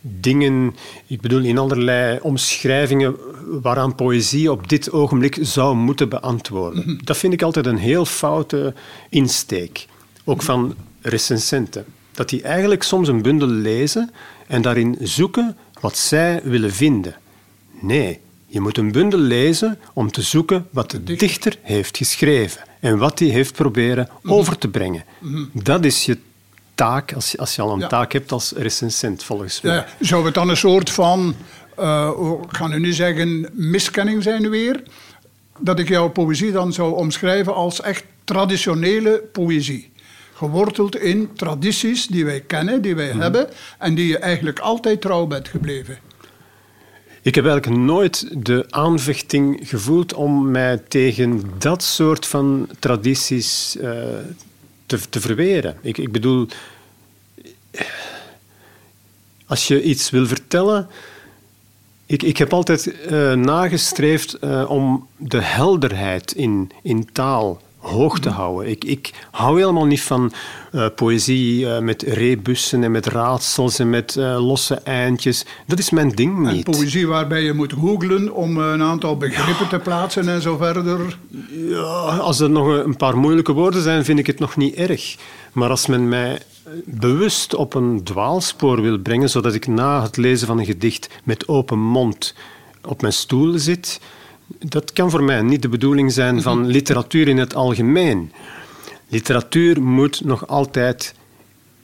dingen, 0.00 0.74
ik 1.06 1.20
bedoel 1.20 1.42
in 1.42 1.58
allerlei 1.58 2.18
omschrijvingen 2.22 3.16
waaraan 3.62 3.94
poëzie 3.94 4.50
op 4.50 4.68
dit 4.68 4.92
ogenblik 4.92 5.38
zou 5.40 5.76
moeten 5.76 6.08
beantwoorden. 6.08 6.82
Mhm. 6.86 7.04
Dat 7.04 7.16
vind 7.16 7.32
ik 7.32 7.42
altijd 7.42 7.66
een 7.66 7.78
heel 7.78 8.04
foute 8.04 8.74
insteek. 9.08 9.86
Ook 10.24 10.42
van 10.42 10.74
recensenten. 11.00 11.84
Dat 12.12 12.28
die 12.28 12.42
eigenlijk 12.42 12.82
soms 12.82 13.08
een 13.08 13.22
bundel 13.22 13.48
lezen 13.48 14.10
en 14.46 14.62
daarin 14.62 14.96
zoeken 15.00 15.56
wat 15.80 15.96
zij 15.96 16.40
willen 16.44 16.72
vinden. 16.72 17.16
Nee, 17.80 18.20
je 18.46 18.60
moet 18.60 18.78
een 18.78 18.92
bundel 18.92 19.18
lezen 19.18 19.78
om 19.92 20.10
te 20.10 20.22
zoeken 20.22 20.66
wat 20.70 20.90
de 20.90 21.02
dichter 21.02 21.58
heeft 21.62 21.96
geschreven 21.96 22.62
en 22.86 22.98
wat 22.98 23.18
hij 23.18 23.28
heeft 23.28 23.52
proberen 23.52 24.08
mhm. 24.22 24.32
over 24.32 24.58
te 24.58 24.68
brengen. 24.68 25.04
Mhm. 25.18 25.44
Dat 25.52 25.84
is 25.84 26.04
je 26.04 26.18
taak, 26.74 27.12
als 27.12 27.30
je, 27.30 27.38
als 27.38 27.54
je 27.54 27.62
al 27.62 27.72
een 27.72 27.88
taak 27.88 28.12
hebt 28.12 28.32
als 28.32 28.52
recensent, 28.56 29.22
volgens 29.22 29.60
mij. 29.60 29.74
Ja, 29.74 29.86
zou 30.00 30.24
het 30.24 30.34
dan 30.34 30.48
een 30.48 30.56
soort 30.56 30.90
van, 30.90 31.34
uh, 31.80 32.10
ik 32.42 32.56
ga 32.56 32.66
nu 32.66 32.80
niet 32.80 32.94
zeggen 32.94 33.48
miskenning 33.52 34.22
zijn 34.22 34.50
weer, 34.50 34.82
dat 35.58 35.78
ik 35.78 35.88
jouw 35.88 36.08
poëzie 36.08 36.52
dan 36.52 36.72
zou 36.72 36.94
omschrijven 36.94 37.54
als 37.54 37.80
echt 37.80 38.04
traditionele 38.24 39.22
poëzie? 39.32 39.92
Geworteld 40.34 40.96
in 40.96 41.30
tradities 41.34 42.06
die 42.06 42.24
wij 42.24 42.40
kennen, 42.40 42.82
die 42.82 42.94
wij 42.94 43.10
mhm. 43.10 43.20
hebben 43.20 43.48
en 43.78 43.94
die 43.94 44.06
je 44.06 44.18
eigenlijk 44.18 44.58
altijd 44.58 45.00
trouw 45.00 45.26
bent 45.26 45.48
gebleven. 45.48 45.98
Ik 47.26 47.34
heb 47.34 47.46
eigenlijk 47.46 47.82
nooit 47.82 48.44
de 48.44 48.64
aanvechting 48.68 49.60
gevoeld 49.62 50.14
om 50.14 50.50
mij 50.50 50.78
tegen 50.88 51.42
dat 51.58 51.82
soort 51.82 52.26
van 52.26 52.68
tradities 52.78 53.76
uh, 53.76 53.82
te, 54.86 54.98
te 55.08 55.20
verweren. 55.20 55.76
Ik, 55.82 55.98
ik 55.98 56.12
bedoel, 56.12 56.48
als 59.46 59.68
je 59.68 59.82
iets 59.82 60.10
wil 60.10 60.26
vertellen. 60.26 60.88
Ik, 62.06 62.22
ik 62.22 62.36
heb 62.36 62.52
altijd 62.52 62.86
uh, 62.86 63.32
nagestreefd 63.32 64.36
uh, 64.44 64.70
om 64.70 65.08
de 65.16 65.42
helderheid 65.42 66.32
in, 66.32 66.70
in 66.82 67.12
taal 67.12 67.60
hoog 67.86 68.18
te 68.18 68.28
houden. 68.28 68.70
Ik, 68.70 68.84
ik 68.84 69.12
hou 69.30 69.58
helemaal 69.58 69.86
niet 69.86 70.02
van 70.02 70.32
uh, 70.72 70.86
poëzie 70.94 71.60
uh, 71.60 71.78
met 71.78 72.02
rebussen 72.02 72.84
en 72.84 72.90
met 72.90 73.06
raadsels 73.06 73.78
en 73.78 73.90
met 73.90 74.14
uh, 74.18 74.46
losse 74.46 74.74
eindjes. 74.74 75.44
Dat 75.66 75.78
is 75.78 75.90
mijn 75.90 76.10
ding 76.10 76.38
niet. 76.38 76.66
En 76.66 76.72
poëzie 76.72 77.06
waarbij 77.06 77.42
je 77.42 77.52
moet 77.52 77.72
googlen 77.72 78.34
om 78.34 78.58
een 78.58 78.82
aantal 78.82 79.16
begrippen 79.16 79.64
ja. 79.64 79.70
te 79.70 79.78
plaatsen 79.78 80.28
en 80.28 80.42
zo 80.42 80.56
verder. 80.56 81.18
Ja, 81.68 82.16
als 82.16 82.40
er 82.40 82.50
nog 82.50 82.66
een 82.66 82.96
paar 82.96 83.16
moeilijke 83.16 83.52
woorden 83.52 83.82
zijn, 83.82 84.04
vind 84.04 84.18
ik 84.18 84.26
het 84.26 84.38
nog 84.38 84.56
niet 84.56 84.74
erg. 84.74 85.16
Maar 85.52 85.70
als 85.70 85.86
men 85.86 86.08
mij 86.08 86.38
bewust 86.84 87.54
op 87.54 87.74
een 87.74 88.04
dwaalspoor 88.04 88.82
wil 88.82 88.98
brengen, 88.98 89.30
zodat 89.30 89.54
ik 89.54 89.66
na 89.66 90.02
het 90.02 90.16
lezen 90.16 90.46
van 90.46 90.58
een 90.58 90.64
gedicht 90.64 91.08
met 91.24 91.48
open 91.48 91.78
mond 91.78 92.34
op 92.84 93.00
mijn 93.00 93.12
stoel 93.12 93.58
zit, 93.58 94.00
dat 94.46 94.92
kan 94.92 95.10
voor 95.10 95.22
mij 95.22 95.42
niet 95.42 95.62
de 95.62 95.68
bedoeling 95.68 96.12
zijn 96.12 96.42
van 96.42 96.60
mhm. 96.60 96.70
literatuur 96.70 97.28
in 97.28 97.38
het 97.38 97.54
algemeen. 97.54 98.32
Literatuur 99.08 99.82
moet 99.82 100.24
nog 100.24 100.46
altijd 100.46 101.14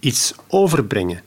iets 0.00 0.34
overbrengen. 0.48 1.22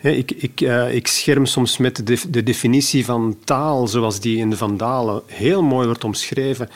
ik, 0.00 0.30
ik, 0.30 0.60
uh, 0.60 0.94
ik, 0.94 1.06
scherm 1.06 1.46
soms 1.46 1.76
met 1.76 2.06
de, 2.06 2.30
de, 2.30 2.42
definitie 2.42 3.04
van 3.04 3.36
taal, 3.44 3.88
zoals 3.88 4.20
die 4.20 4.38
in 4.38 4.50
de 4.50 4.56
Vandalen 4.56 5.22
heel 5.26 5.62
mooi 5.62 5.86
wordt 5.86 6.04
omschreven. 6.04 6.68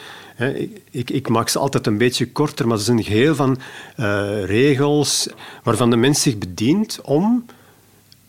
ik, 0.91 1.11
ik, 1.11 1.29
maak 1.29 1.49
ze 1.49 1.59
altijd 1.59 1.87
een 1.87 1.99
beetje 1.99 2.33
korter, 2.33 2.67
maar 2.67 2.79
ze 2.79 2.85
zijn 2.85 2.99
een 2.99 3.05
geheel 3.05 3.35
van 3.35 3.59
uh, 3.97 4.45
regels 4.45 5.29
waarvan 5.63 5.91
de 5.91 5.97
mens 5.97 6.23
zich 6.23 6.39
bedient 6.39 7.01
om 7.03 7.45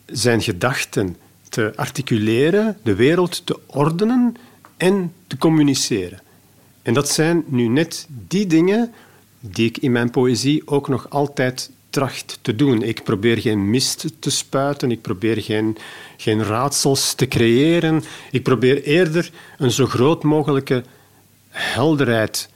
zijn 0.06 0.42
gedachten 0.42 1.16
te 1.48 1.72
articuleren, 1.76 2.78
de 2.82 2.94
wereld 2.94 3.46
te 3.46 3.58
ordenen 3.66 4.36
en 4.78 5.12
te 5.26 5.38
communiceren. 5.38 6.20
En 6.82 6.94
dat 6.94 7.08
zijn 7.08 7.44
nu 7.46 7.66
net 7.66 8.06
die 8.08 8.46
dingen 8.46 8.92
die 9.40 9.68
ik 9.68 9.78
in 9.78 9.92
mijn 9.92 10.10
poëzie 10.10 10.62
ook 10.64 10.88
nog 10.88 11.10
altijd 11.10 11.70
tracht 11.90 12.38
te 12.42 12.56
doen. 12.56 12.82
Ik 12.82 13.04
probeer 13.04 13.38
geen 13.38 13.70
mist 13.70 14.06
te 14.18 14.30
spuiten, 14.30 14.90
ik 14.90 15.02
probeer 15.02 15.42
geen, 15.42 15.76
geen 16.16 16.44
raadsels 16.44 17.14
te 17.14 17.28
creëren. 17.28 18.02
Ik 18.30 18.42
probeer 18.42 18.82
eerder 18.82 19.30
een 19.58 19.70
zo 19.70 19.86
groot 19.86 20.22
mogelijke 20.22 20.84
helderheid 21.48 22.48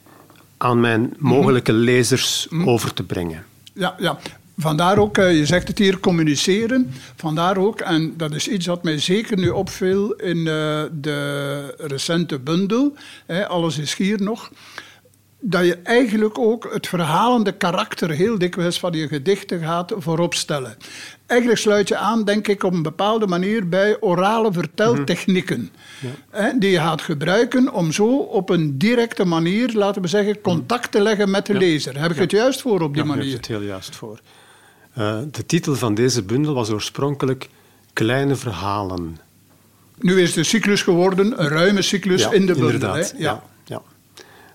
aan 0.56 0.80
mijn 0.80 1.14
mogelijke 1.18 1.72
lezers 1.72 2.46
mhm. 2.50 2.68
over 2.68 2.94
te 2.94 3.02
brengen. 3.02 3.44
Ja, 3.74 3.94
ja. 3.98 4.18
Vandaar 4.56 4.98
ook, 4.98 5.18
eh, 5.18 5.36
je 5.38 5.46
zegt 5.46 5.68
het 5.68 5.78
hier, 5.78 6.00
communiceren. 6.00 6.92
Vandaar 7.16 7.56
ook, 7.56 7.80
en 7.80 8.14
dat 8.16 8.34
is 8.34 8.48
iets 8.48 8.66
wat 8.66 8.82
mij 8.82 8.98
zeker 8.98 9.38
nu 9.38 9.48
opviel 9.48 10.12
in 10.12 10.38
eh, 10.38 10.82
de 10.92 11.74
recente 11.78 12.38
bundel, 12.38 12.94
Alles 13.48 13.78
is 13.78 13.94
hier 13.94 14.22
nog, 14.22 14.50
dat 15.44 15.64
je 15.64 15.76
eigenlijk 15.76 16.38
ook 16.38 16.68
het 16.72 16.86
verhalende 16.86 17.52
karakter 17.52 18.10
heel 18.10 18.38
dikwijls 18.38 18.78
van 18.78 18.92
je 18.92 19.08
gedichten 19.08 19.60
gaat 19.60 19.92
vooropstellen. 19.96 20.76
Eigenlijk 21.26 21.60
sluit 21.60 21.88
je 21.88 21.96
aan, 21.96 22.24
denk 22.24 22.48
ik, 22.48 22.62
op 22.62 22.72
een 22.72 22.82
bepaalde 22.82 23.26
manier 23.26 23.68
bij 23.68 24.00
orale 24.00 24.52
verteltechnieken. 24.52 25.70
Ja. 26.32 26.52
die 26.58 26.70
je 26.70 26.78
gaat 26.78 27.02
gebruiken 27.02 27.72
om 27.72 27.92
zo 27.92 28.16
op 28.16 28.50
een 28.50 28.78
directe 28.78 29.24
manier, 29.24 29.72
laten 29.72 30.02
we 30.02 30.08
zeggen, 30.08 30.40
contact 30.40 30.92
te 30.92 31.00
leggen 31.00 31.30
met 31.30 31.46
de 31.46 31.54
lezer. 31.54 32.00
Heb 32.00 32.10
ik 32.10 32.16
het 32.16 32.30
juist 32.30 32.60
voor 32.60 32.80
op 32.80 32.94
die 32.94 33.04
manier? 33.04 33.24
Ja, 33.24 33.30
heb 33.30 33.38
het 33.38 33.46
heel 33.46 33.62
juist 33.62 33.96
voor. 33.96 34.20
Uh, 34.98 35.18
de 35.30 35.46
titel 35.46 35.74
van 35.74 35.94
deze 35.94 36.22
bundel 36.22 36.54
was 36.54 36.70
oorspronkelijk 36.70 37.48
Kleine 37.92 38.36
Verhalen. 38.36 39.18
Nu 39.98 40.20
is 40.20 40.32
de 40.32 40.44
cyclus 40.44 40.82
geworden 40.82 41.40
een 41.40 41.48
ruime 41.48 41.82
cyclus 41.82 42.28
in 42.28 42.46
de 42.46 42.52
bundel. 42.52 42.70
Inderdaad, 42.70 43.14
ja. 43.18 43.42
ja. 43.64 43.82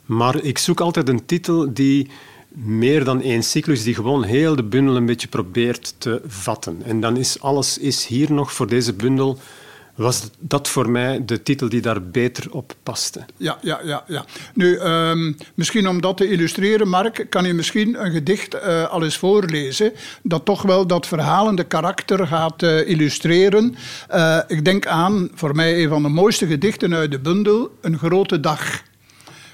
Maar 0.05 0.43
ik 0.43 0.57
zoek 0.57 0.79
altijd 0.79 1.09
een 1.09 1.25
titel 1.25 1.73
die 1.73 2.09
meer 2.47 3.03
dan 3.03 3.21
één 3.21 3.43
cyclus, 3.43 3.83
die 3.83 3.95
gewoon 3.95 4.23
heel 4.23 4.55
de 4.55 4.63
bundel 4.63 4.95
een 4.95 5.05
beetje 5.05 5.27
probeert 5.27 5.93
te 5.97 6.21
vatten. 6.27 6.81
En 6.83 6.99
dan 6.99 7.17
is 7.17 7.41
alles 7.41 7.77
is 7.77 8.05
hier 8.05 8.33
nog 8.33 8.53
voor 8.53 8.67
deze 8.67 8.93
bundel 8.93 9.39
was 9.97 10.29
dat 10.39 10.67
voor 10.67 10.89
mij 10.89 11.25
de 11.25 11.43
titel 11.43 11.69
die 11.69 11.81
daar 11.81 12.01
beter 12.03 12.51
op 12.51 12.73
paste. 12.83 13.25
Ja, 13.37 13.57
ja, 13.61 13.79
ja. 13.83 14.03
ja. 14.07 14.25
Nu, 14.53 14.79
um, 14.79 15.37
misschien 15.53 15.87
om 15.87 16.01
dat 16.01 16.17
te 16.17 16.29
illustreren, 16.29 16.87
Mark, 16.87 17.25
kan 17.29 17.45
je 17.45 17.53
misschien 17.53 18.05
een 18.05 18.11
gedicht 18.11 18.55
uh, 18.55 18.89
al 18.89 19.03
eens 19.03 19.17
voorlezen 19.17 19.93
dat 20.23 20.45
toch 20.45 20.61
wel 20.61 20.87
dat 20.87 21.07
verhalende 21.07 21.63
karakter 21.63 22.27
gaat 22.27 22.63
uh, 22.63 22.89
illustreren. 22.89 23.75
Uh, 24.13 24.39
ik 24.47 24.65
denk 24.65 24.87
aan, 24.87 25.29
voor 25.33 25.55
mij 25.55 25.83
een 25.83 25.89
van 25.89 26.01
de 26.01 26.09
mooiste 26.09 26.47
gedichten 26.47 26.93
uit 26.93 27.11
de 27.11 27.19
bundel, 27.19 27.71
Een 27.81 27.97
grote 27.97 28.39
dag 28.39 28.85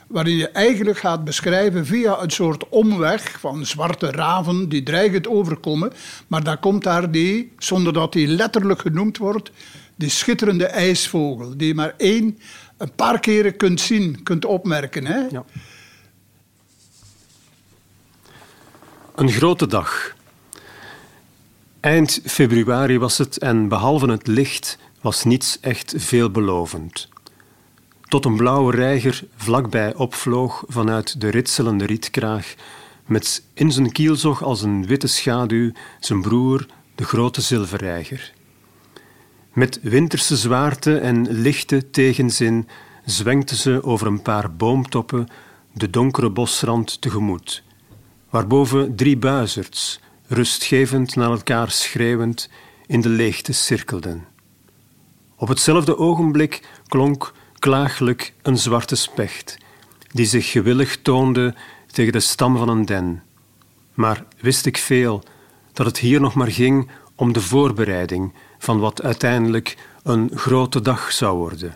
waarin 0.07 0.35
je 0.35 0.49
eigenlijk 0.49 0.97
gaat 0.97 1.23
beschrijven 1.23 1.85
via 1.85 2.21
een 2.21 2.29
soort 2.29 2.69
omweg 2.69 3.39
van 3.39 3.65
zwarte 3.65 4.11
raven 4.11 4.69
die 4.69 4.83
dreigend 4.83 5.27
overkomen, 5.27 5.93
maar 6.27 6.43
daar 6.43 6.57
komt 6.57 6.83
daar 6.83 7.11
die, 7.11 7.51
zonder 7.57 7.93
dat 7.93 8.13
die 8.13 8.27
letterlijk 8.27 8.81
genoemd 8.81 9.17
wordt, 9.17 9.51
die 9.95 10.09
schitterende 10.09 10.65
ijsvogel, 10.65 11.57
die 11.57 11.67
je 11.67 11.73
maar 11.73 11.93
één, 11.97 12.39
een 12.77 12.91
paar 12.95 13.19
keren 13.19 13.57
kunt 13.57 13.81
zien, 13.81 14.23
kunt 14.23 14.45
opmerken. 14.45 15.05
Hè? 15.05 15.19
Ja. 15.19 15.45
Een 19.15 19.31
grote 19.31 19.67
dag. 19.67 20.15
Eind 21.79 22.21
februari 22.25 22.99
was 22.99 23.17
het 23.17 23.37
en 23.37 23.67
behalve 23.67 24.11
het 24.11 24.27
licht 24.27 24.77
was 25.01 25.23
niets 25.23 25.59
echt 25.59 25.93
veelbelovend. 25.97 27.09
Tot 28.07 28.25
een 28.25 28.35
blauwe 28.35 28.75
reiger 28.75 29.23
vlakbij 29.35 29.95
opvloog 29.95 30.63
vanuit 30.67 31.21
de 31.21 31.29
ritselende 31.29 31.85
rietkraag, 31.85 32.53
met 33.05 33.43
in 33.53 33.71
zijn 33.71 33.91
kielzog 33.91 34.43
als 34.43 34.61
een 34.61 34.85
witte 34.85 35.07
schaduw 35.07 35.71
zijn 35.99 36.21
broer, 36.21 36.65
de 36.95 37.03
grote 37.03 37.41
zilverreiger. 37.41 38.33
Met 39.53 39.79
winterse 39.81 40.37
zwaarte 40.37 40.97
en 40.97 41.31
lichte 41.31 41.89
tegenzin 41.89 42.67
zwenkte 43.05 43.55
ze 43.55 43.83
over 43.83 44.07
een 44.07 44.21
paar 44.21 44.55
boomtoppen 44.55 45.27
de 45.73 45.89
donkere 45.89 46.29
bosrand 46.29 47.01
tegemoet, 47.01 47.63
waarboven 48.29 48.95
drie 48.95 49.17
buizerds, 49.17 49.99
rustgevend 50.27 51.15
naar 51.15 51.29
elkaar 51.29 51.71
schreeuwend, 51.71 52.49
in 52.85 53.01
de 53.01 53.09
leegte 53.09 53.53
cirkelden. 53.53 54.25
Op 55.35 55.47
hetzelfde 55.47 55.97
ogenblik 55.97 56.67
klonk 56.87 57.33
klaaglijk 57.59 58.33
een 58.41 58.57
zwarte 58.57 58.95
specht, 58.95 59.57
die 60.11 60.25
zich 60.25 60.51
gewillig 60.51 61.01
toonde 61.01 61.55
tegen 61.91 62.11
de 62.11 62.19
stam 62.19 62.57
van 62.57 62.69
een 62.69 62.85
den. 62.85 63.23
Maar 63.93 64.25
wist 64.39 64.65
ik 64.65 64.77
veel 64.77 65.23
dat 65.73 65.85
het 65.85 65.97
hier 65.97 66.21
nog 66.21 66.33
maar 66.33 66.51
ging 66.51 66.89
om 67.15 67.33
de 67.33 67.41
voorbereiding 67.41 68.33
van 68.63 68.79
wat 68.79 69.01
uiteindelijk 69.01 69.77
een 70.03 70.31
grote 70.33 70.81
dag 70.81 71.11
zou 71.11 71.37
worden. 71.37 71.75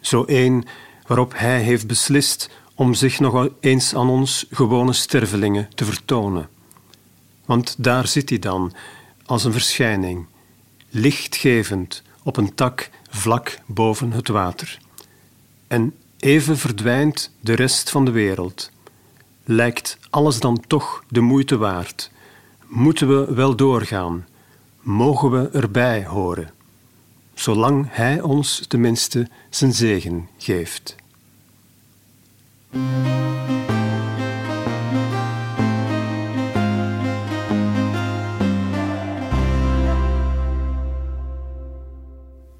Zo 0.00 0.24
één 0.24 0.64
waarop 1.06 1.32
hij 1.36 1.60
heeft 1.60 1.86
beslist 1.86 2.50
om 2.74 2.94
zich 2.94 3.20
nog 3.20 3.48
eens 3.60 3.94
aan 3.94 4.08
ons 4.08 4.46
gewone 4.50 4.92
stervelingen 4.92 5.68
te 5.74 5.84
vertonen. 5.84 6.48
Want 7.44 7.74
daar 7.78 8.06
zit 8.06 8.28
hij 8.28 8.38
dan, 8.38 8.72
als 9.26 9.44
een 9.44 9.52
verschijning, 9.52 10.26
lichtgevend 10.90 12.02
op 12.22 12.36
een 12.36 12.54
tak 12.54 12.90
vlak 13.10 13.58
boven 13.66 14.12
het 14.12 14.28
water. 14.28 14.78
En 15.66 15.94
even 16.18 16.58
verdwijnt 16.58 17.30
de 17.40 17.54
rest 17.54 17.90
van 17.90 18.04
de 18.04 18.10
wereld. 18.10 18.70
Lijkt 19.44 19.98
alles 20.10 20.40
dan 20.40 20.64
toch 20.66 21.04
de 21.08 21.20
moeite 21.20 21.56
waard? 21.56 22.10
Moeten 22.66 23.08
we 23.08 23.34
wel 23.34 23.56
doorgaan? 23.56 24.26
Mogen 24.84 25.30
we 25.30 25.48
erbij 25.48 26.04
horen, 26.04 26.50
zolang 27.34 27.86
Hij 27.90 28.20
ons 28.20 28.64
tenminste 28.68 29.28
zijn 29.50 29.72
zegen 29.72 30.28
geeft. 30.38 30.96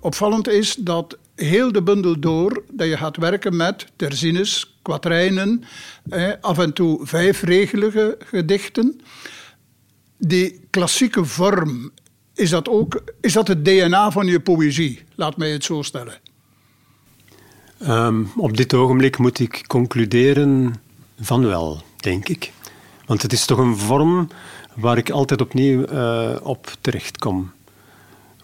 Opvallend 0.01 0.49
is 0.49 0.75
dat 0.75 1.19
heel 1.35 1.73
de 1.73 1.83
bundel 1.83 2.21
door 2.21 2.65
dat 2.71 2.89
je 2.89 2.97
gaat 2.97 3.17
werken 3.17 3.57
met 3.57 3.87
terzines, 3.97 4.77
kwatrijnen, 4.83 5.65
af 6.41 6.59
en 6.59 6.73
toe 6.73 7.07
vijfregelige 7.07 8.17
gedichten. 8.19 9.01
Die 10.19 10.61
klassieke 10.71 11.25
vorm 11.25 11.93
is 12.35 12.51
dat 12.51 12.69
ook 12.69 13.03
is 13.21 13.33
dat 13.33 13.49
het 13.49 13.65
DNA 13.65 14.11
van 14.11 14.27
je 14.27 14.41
poëzie? 14.41 15.03
Laat 15.15 15.37
mij 15.37 15.51
het 15.51 15.65
zo 15.65 15.83
stellen. 15.83 16.15
Ehm, 17.79 18.25
op 18.37 18.57
dit 18.57 18.75
ogenblik 18.75 19.19
moet 19.19 19.39
ik 19.39 19.65
concluderen 19.67 20.75
van 21.21 21.47
wel, 21.47 21.83
denk 21.97 22.29
ik. 22.29 22.53
Want 23.07 23.23
het 23.23 23.33
is 23.33 23.45
toch 23.45 23.59
een 23.59 23.77
vorm 23.77 24.29
waar 24.75 24.99
ik 24.99 25.11
altijd 25.11 25.41
opnieuw 25.41 25.89
uh, 25.89 26.37
op 26.43 26.77
terechtkom. 26.81 27.53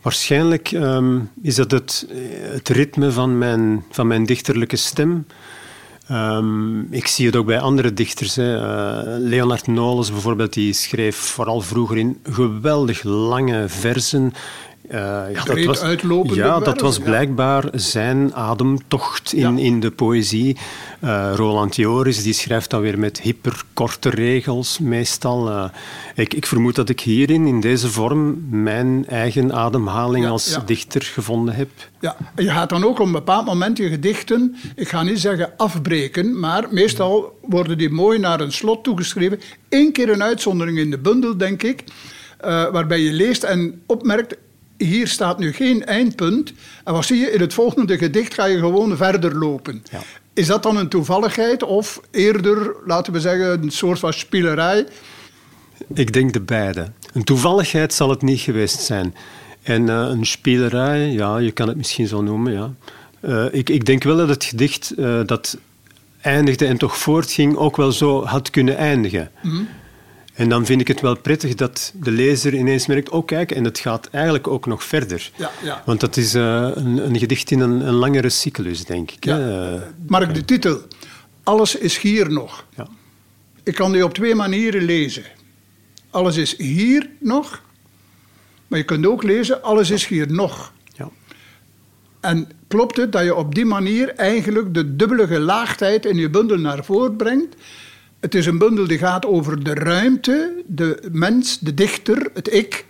Waarschijnlijk 0.03 0.71
um, 0.71 1.31
is 1.43 1.55
dat 1.55 1.71
het, 1.71 2.07
het 2.41 2.69
ritme 2.69 3.13
van 3.13 3.39
mijn, 3.39 3.85
van 3.91 4.07
mijn 4.07 4.25
dichterlijke 4.25 4.77
stem. 4.77 5.27
Um, 6.13 6.93
ik 6.93 7.07
zie 7.07 7.27
het 7.27 7.37
ook 7.37 7.47
bij 7.47 7.61
andere 7.61 7.95
dichters. 7.95 8.37
Hè. 8.37 8.57
Uh, 8.57 9.03
Leonard 9.19 9.67
Nolens 9.67 10.13
bijvoorbeeld, 10.13 10.53
die 10.53 10.73
schreef 10.73 11.17
vooral 11.17 11.61
vroeger 11.61 11.97
in 11.97 12.19
geweldig 12.23 13.03
lange 13.03 13.69
versen. 13.69 14.33
Uh, 14.95 14.97
ja, 15.33 15.45
dat 15.45 15.65
was, 15.65 15.83
ja, 16.35 16.59
dat 16.59 16.81
was 16.81 16.99
blijkbaar 16.99 17.65
zijn 17.73 18.35
ademtocht 18.35 19.33
in, 19.33 19.59
in 19.59 19.81
de 19.81 19.91
poëzie. 19.91 20.57
Uh, 21.05 21.33
Roland 21.35 21.77
Joris 21.77 22.23
die 22.23 22.33
schrijft 22.33 22.71
dan 22.71 22.81
weer 22.81 22.99
met 22.99 23.21
hyperkorte 23.21 24.11
regels 24.11 24.79
meestal. 24.79 25.49
Uh, 25.49 25.65
ik, 26.15 26.35
ik, 26.35 26.47
vermoed 26.47 26.75
dat 26.75 26.89
ik 26.89 27.01
hierin, 27.01 27.47
in 27.47 27.61
deze 27.61 27.89
vorm, 27.89 28.47
mijn 28.51 29.07
eigen 29.07 29.53
ademhaling 29.53 30.27
als 30.27 30.59
dichter 30.67 31.03
gevonden 31.03 31.55
heb. 31.55 31.69
Ja, 32.01 32.17
en 32.35 32.45
je 32.45 32.51
gaat 32.51 32.69
dan 32.69 32.85
ook 32.85 32.99
op 32.99 33.07
een 33.07 33.13
bepaald 33.13 33.47
moment 33.47 33.77
je 33.77 33.89
gedichten, 33.89 34.57
ik 34.75 34.89
ga 34.89 35.03
niet 35.03 35.21
zeggen 35.21 35.53
afbreken, 35.57 36.39
maar 36.39 36.67
meestal 36.71 37.39
worden 37.43 37.79
die 37.79 37.91
mooi 37.91 38.19
naar 38.19 38.41
een 38.41 38.53
slot 38.53 38.85
toegeschreven. 38.85 39.41
Eén 39.69 39.93
keer 39.93 40.11
een 40.11 40.23
uitzondering 40.23 40.79
in 40.79 40.91
de 40.91 40.99
bundel, 40.99 41.37
denk 41.37 41.63
ik. 41.63 41.85
Waarbij 42.73 43.01
je 43.01 43.13
leest 43.13 43.43
en 43.43 43.83
opmerkt, 43.87 44.37
hier 44.85 45.09
staat 45.09 45.39
nu 45.39 45.53
geen 45.53 45.85
eindpunt. 45.85 46.53
En 46.85 46.93
wat 46.93 47.05
zie 47.05 47.19
je? 47.19 47.31
In 47.31 47.41
het 47.41 47.55
volgende 47.55 47.99
gedicht 47.99 48.35
ga 48.35 48.45
je 48.45 48.59
gewoon 48.59 48.97
verder 48.97 49.39
lopen. 49.39 49.83
Ja. 49.91 50.01
Is 50.35 50.47
dat 50.47 50.63
dan 50.63 50.77
een 50.77 50.89
toevalligheid 50.89 51.63
of 51.63 52.01
eerder, 52.11 52.75
laten 52.87 53.13
we 53.13 53.21
zeggen, 53.21 53.63
een 53.63 53.71
soort 53.71 53.99
van 53.99 54.13
spielerij? 54.13 54.87
Ik 55.95 56.13
denk 56.13 56.33
de 56.33 56.41
beide. 56.41 56.87
Een 57.13 57.25
toevalligheid 57.25 57.95
zal 57.95 58.11
het 58.11 58.23
niet 58.23 58.41
geweest 58.41 58.81
zijn. 58.81 59.15
En 59.63 59.83
uh, 59.83 60.07
een 60.11 60.27
spielerij, 60.27 61.11
ja, 61.11 61.39
je 61.39 61.51
kan 61.51 61.69
het 61.69 61.77
misschien 61.77 62.07
zo 62.07 62.23
noemen, 62.23 62.53
ja. 62.53 62.75
Uh, 63.23 63.45
ik, 63.51 63.69
ik, 63.69 63.87
denk 63.87 64.03
wel 64.03 64.17
dat 64.17 64.29
het 64.29 64.45
gedicht 64.45 64.93
uh, 64.97 65.21
dat 65.27 65.59
eindigde 66.21 66.67
en 66.67 66.79
toch 66.79 66.97
voortging 66.97 67.57
ook 67.57 67.77
wel 67.77 67.93
zo 67.93 68.25
had 68.25 68.51
kunnen 68.51 68.77
eindigen. 68.77 69.31
Mm 69.43 69.69
en 70.41 70.49
dan 70.49 70.67
vind 70.67 70.81
ik 70.81 70.89
het 70.89 71.01
wel 71.01 71.17
prettig 71.17 71.55
dat 71.55 71.93
de 71.95 72.11
lezer 72.11 72.55
ineens 72.55 72.87
merkt, 72.87 73.09
oh 73.09 73.27
kijk, 73.27 73.51
en 73.51 73.65
het 73.65 73.79
gaat 73.79 74.09
eigenlijk 74.11 74.47
ook 74.47 74.67
nog 74.67 74.85
verder. 74.85 75.31
Ja, 75.37 75.51
ja. 75.63 75.83
Want 75.87 76.01
dat 76.01 76.17
is 76.17 76.35
uh, 76.35 76.71
een, 76.75 77.07
een, 77.07 77.19
gedicht 77.19 77.51
in 77.51 77.61
een, 77.61 77.87
een, 77.87 77.95
langere 77.95 78.29
cyclus, 78.29 78.85
denk 78.85 79.11
ik. 79.11 79.25
Ja. 79.25 79.39
Uh, 79.39 79.81
Mark, 80.07 80.35
de 80.35 80.45
titel, 80.45 80.81
Alles 81.43 81.77
is 81.77 81.99
hier 81.99 82.33
nog. 82.33 82.65
Ja. 82.77 82.89
Ik 83.63 83.75
kan 83.75 83.93
die 83.93 84.05
op 84.05 84.15
twee 84.15 84.35
manieren 84.35 84.83
lezen. 84.83 85.25
Alles 86.11 86.37
is 86.37 86.57
hier 86.57 87.11
nog, 87.19 87.63
maar 88.67 88.79
je 88.79 88.85
kunt 88.85 89.07
ook 89.07 89.23
lezen, 89.23 89.63
alles 89.63 89.91
is 89.91 90.07
hier 90.07 90.33
nog. 90.33 90.73
Ja. 90.97 91.09
En 92.21 92.49
klopt 92.69 92.97
het 92.97 93.13
dat 93.13 93.25
je 93.25 93.35
op 93.35 93.55
die 93.55 93.65
manier 93.65 94.15
eigenlijk 94.15 94.75
de 94.75 94.97
dubbele 94.97 95.27
gelaagdheid 95.27 96.07
in 96.07 96.17
je 96.17 96.31
bundel 96.31 96.59
naar 96.59 96.85
voren 96.85 97.17
brengt? 97.17 97.57
Het 98.21 98.35
is 98.35 98.47
een 98.47 98.59
bundel 98.59 98.87
die 98.87 98.99
gaat 98.99 99.27
over 99.27 99.65
de 99.65 99.75
ruimte, 99.75 100.63
de 100.67 101.09
mens, 101.13 101.59
de 101.59 101.75
dichter, 101.75 102.31
het 102.35 102.53
ik. 102.53 102.87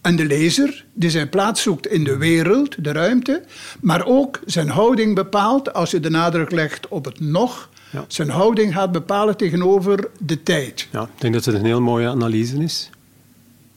En 0.00 0.16
de 0.16 0.24
lezer, 0.24 0.84
die 0.92 1.10
zijn 1.10 1.28
plaats 1.28 1.62
zoekt 1.62 1.86
in 1.86 2.04
de 2.04 2.16
wereld, 2.16 2.84
de 2.84 2.92
ruimte. 2.92 3.42
Maar 3.80 4.06
ook 4.06 4.40
zijn 4.46 4.68
houding 4.68 5.14
bepaalt, 5.14 5.72
als 5.72 5.90
je 5.90 6.00
de 6.00 6.10
nadruk 6.10 6.50
legt 6.50 6.88
op 6.88 7.04
het 7.04 7.20
nog. 7.20 7.68
Zijn 8.08 8.28
houding 8.28 8.72
gaat 8.72 8.92
bepalen 8.92 9.36
tegenover 9.36 10.10
de 10.18 10.42
tijd. 10.42 10.88
Ja, 10.90 11.02
ik 11.02 11.20
denk 11.20 11.34
dat 11.34 11.44
het 11.44 11.54
een 11.54 11.64
heel 11.64 11.80
mooie 11.80 12.08
analyse 12.08 12.56
is. 12.56 12.90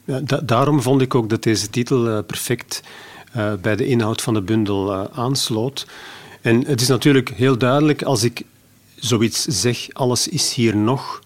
Ja, 0.04 0.20
daarom 0.44 0.82
vond 0.82 1.00
ik 1.00 1.14
ook 1.14 1.28
dat 1.28 1.42
deze 1.42 1.70
titel 1.70 2.08
uh, 2.08 2.18
perfect 2.26 2.82
uh, 3.36 3.52
bij 3.62 3.76
de 3.76 3.86
inhoud 3.86 4.22
van 4.22 4.34
de 4.34 4.42
bundel 4.42 4.92
uh, 4.92 5.04
aansloot. 5.12 5.86
En 6.40 6.66
het 6.66 6.80
is 6.80 6.88
natuurlijk 6.88 7.28
heel 7.28 7.58
duidelijk 7.58 8.02
als 8.02 8.22
ik 8.22 8.42
zoiets 9.00 9.44
zeg, 9.44 9.86
alles 9.92 10.28
is 10.28 10.54
hier 10.54 10.76
nog, 10.76 11.22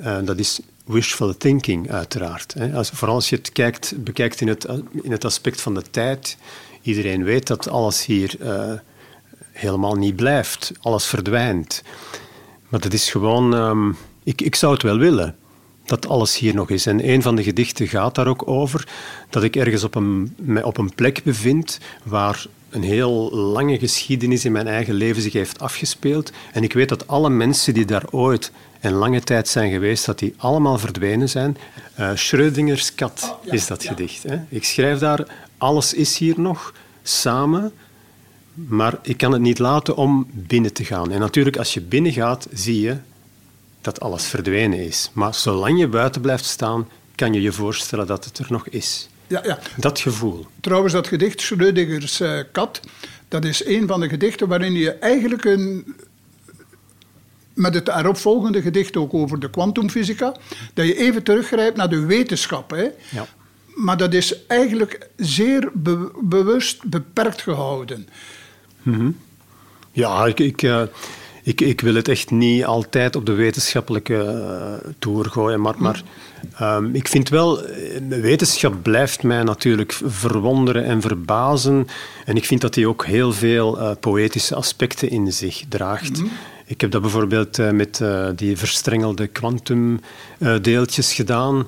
uh, 0.00 0.18
dat 0.24 0.38
is 0.38 0.60
wishful 0.84 1.36
thinking 1.36 1.90
uiteraard. 1.90 2.54
Hè. 2.54 2.74
Als, 2.74 2.90
vooral 2.90 3.14
als 3.16 3.28
je 3.28 3.36
het 3.36 3.52
kijkt, 3.52 4.04
bekijkt 4.04 4.40
in 4.40 4.48
het, 4.48 4.64
in 5.02 5.10
het 5.10 5.24
aspect 5.24 5.60
van 5.60 5.74
de 5.74 5.82
tijd. 5.90 6.36
Iedereen 6.82 7.24
weet 7.24 7.46
dat 7.46 7.68
alles 7.68 8.06
hier 8.06 8.36
uh, 8.40 8.72
helemaal 9.52 9.94
niet 9.94 10.16
blijft, 10.16 10.72
alles 10.80 11.06
verdwijnt. 11.06 11.82
Maar 12.68 12.80
dat 12.80 12.92
is 12.92 13.10
gewoon, 13.10 13.52
um, 13.52 13.96
ik, 14.22 14.40
ik 14.40 14.54
zou 14.54 14.72
het 14.72 14.82
wel 14.82 14.98
willen 14.98 15.36
dat 15.84 16.08
alles 16.08 16.38
hier 16.38 16.54
nog 16.54 16.70
is. 16.70 16.86
En 16.86 17.08
een 17.08 17.22
van 17.22 17.36
de 17.36 17.42
gedichten 17.42 17.88
gaat 17.88 18.14
daar 18.14 18.26
ook 18.26 18.48
over, 18.48 18.88
dat 19.30 19.42
ik 19.42 19.56
ergens 19.56 19.84
op 19.84 19.94
een, 19.94 20.36
op 20.62 20.78
een 20.78 20.94
plek 20.94 21.22
bevind 21.24 21.78
waar 22.02 22.46
een 22.70 22.82
heel 22.82 23.30
lange 23.30 23.78
geschiedenis 23.78 24.44
in 24.44 24.52
mijn 24.52 24.66
eigen 24.66 24.94
leven 24.94 25.22
zich 25.22 25.32
heeft 25.32 25.60
afgespeeld. 25.60 26.32
En 26.52 26.62
ik 26.62 26.72
weet 26.72 26.88
dat 26.88 27.06
alle 27.06 27.30
mensen 27.30 27.74
die 27.74 27.84
daar 27.84 28.04
ooit 28.10 28.52
een 28.80 28.92
lange 28.92 29.20
tijd 29.20 29.48
zijn 29.48 29.70
geweest, 29.70 30.06
dat 30.06 30.18
die 30.18 30.34
allemaal 30.36 30.78
verdwenen 30.78 31.28
zijn. 31.28 31.56
Uh, 31.98 32.10
Schrödingers 32.14 32.94
kat 32.94 33.36
oh, 33.46 33.52
is 33.52 33.66
dat 33.66 33.84
gedicht. 33.84 34.22
Hè? 34.22 34.38
Ik 34.48 34.64
schrijf 34.64 34.98
daar, 34.98 35.26
alles 35.58 35.94
is 35.94 36.18
hier 36.18 36.40
nog, 36.40 36.74
samen, 37.02 37.72
maar 38.54 38.98
ik 39.02 39.16
kan 39.16 39.32
het 39.32 39.40
niet 39.40 39.58
laten 39.58 39.96
om 39.96 40.26
binnen 40.32 40.72
te 40.72 40.84
gaan. 40.84 41.10
En 41.10 41.20
natuurlijk, 41.20 41.56
als 41.56 41.74
je 41.74 41.80
binnen 41.80 42.12
gaat, 42.12 42.48
zie 42.52 42.80
je 42.80 42.96
dat 43.80 44.00
alles 44.00 44.24
verdwenen 44.24 44.78
is. 44.78 45.10
Maar 45.12 45.34
zolang 45.34 45.78
je 45.78 45.88
buiten 45.88 46.20
blijft 46.20 46.44
staan, 46.44 46.88
kan 47.14 47.32
je 47.32 47.40
je 47.40 47.52
voorstellen 47.52 48.06
dat 48.06 48.24
het 48.24 48.38
er 48.38 48.46
nog 48.48 48.68
is. 48.68 49.08
Ja, 49.30 49.40
ja. 49.44 49.58
Dat 49.76 50.00
gevoel. 50.00 50.46
Trouwens, 50.60 50.92
dat 50.92 51.06
gedicht 51.06 51.42
Schrödingers 51.42 52.20
uh, 52.22 52.40
kat, 52.52 52.80
dat 53.28 53.44
is 53.44 53.64
een 53.64 53.86
van 53.86 54.00
de 54.00 54.08
gedichten 54.08 54.48
waarin 54.48 54.72
je 54.72 54.90
eigenlijk 54.90 55.44
een, 55.44 55.94
met 57.54 57.74
het 57.74 57.88
eropvolgende 57.88 58.62
gedicht 58.62 58.96
ook 58.96 59.14
over 59.14 59.40
de 59.40 59.50
kwantumfysica, 59.50 60.36
dat 60.74 60.86
je 60.86 60.96
even 60.96 61.22
teruggrijpt 61.22 61.76
naar 61.76 61.88
de 61.88 62.06
wetenschap. 62.06 62.70
Hè? 62.70 62.88
Ja. 63.08 63.26
Maar 63.74 63.96
dat 63.96 64.14
is 64.14 64.46
eigenlijk 64.46 65.08
zeer 65.16 65.70
bewust 66.22 66.84
beperkt 66.84 67.42
gehouden. 67.42 68.08
Mm 68.82 69.16
Ja, 69.92 70.26
ik, 70.26 70.40
ik, 70.40 70.62
uh, 70.62 70.82
ik, 71.42 71.60
ik 71.60 71.80
wil 71.80 71.94
het 71.94 72.08
echt 72.08 72.30
niet 72.30 72.64
altijd 72.64 73.16
op 73.16 73.26
de 73.26 73.32
wetenschappelijke 73.32 74.14
uh, 74.14 74.90
toer 74.98 75.24
gooien, 75.26 75.60
maar, 75.60 75.74
maar 75.78 76.02
um, 76.60 76.94
ik 76.94 77.08
vind 77.08 77.28
wel, 77.28 77.64
eh, 77.64 78.00
wetenschap 78.08 78.82
blijft 78.82 79.22
mij 79.22 79.42
natuurlijk 79.42 80.00
verwonderen 80.04 80.84
en 80.84 81.00
verbazen. 81.00 81.86
En 82.24 82.36
ik 82.36 82.44
vind 82.44 82.60
dat 82.60 82.74
die 82.74 82.88
ook 82.88 83.06
heel 83.06 83.32
veel 83.32 83.78
uh, 83.78 83.90
poëtische 84.00 84.54
aspecten 84.54 85.10
in 85.10 85.32
zich 85.32 85.64
draagt. 85.68 86.18
Mhm. 86.18 86.28
Ik 86.66 86.80
heb 86.80 86.90
dat 86.90 87.00
bijvoorbeeld 87.00 87.58
uh, 87.58 87.70
met 87.70 88.02
die 88.36 88.56
verstrengelde 88.56 89.26
kwantumdeeltjes 89.26 91.12
gedaan. 91.12 91.66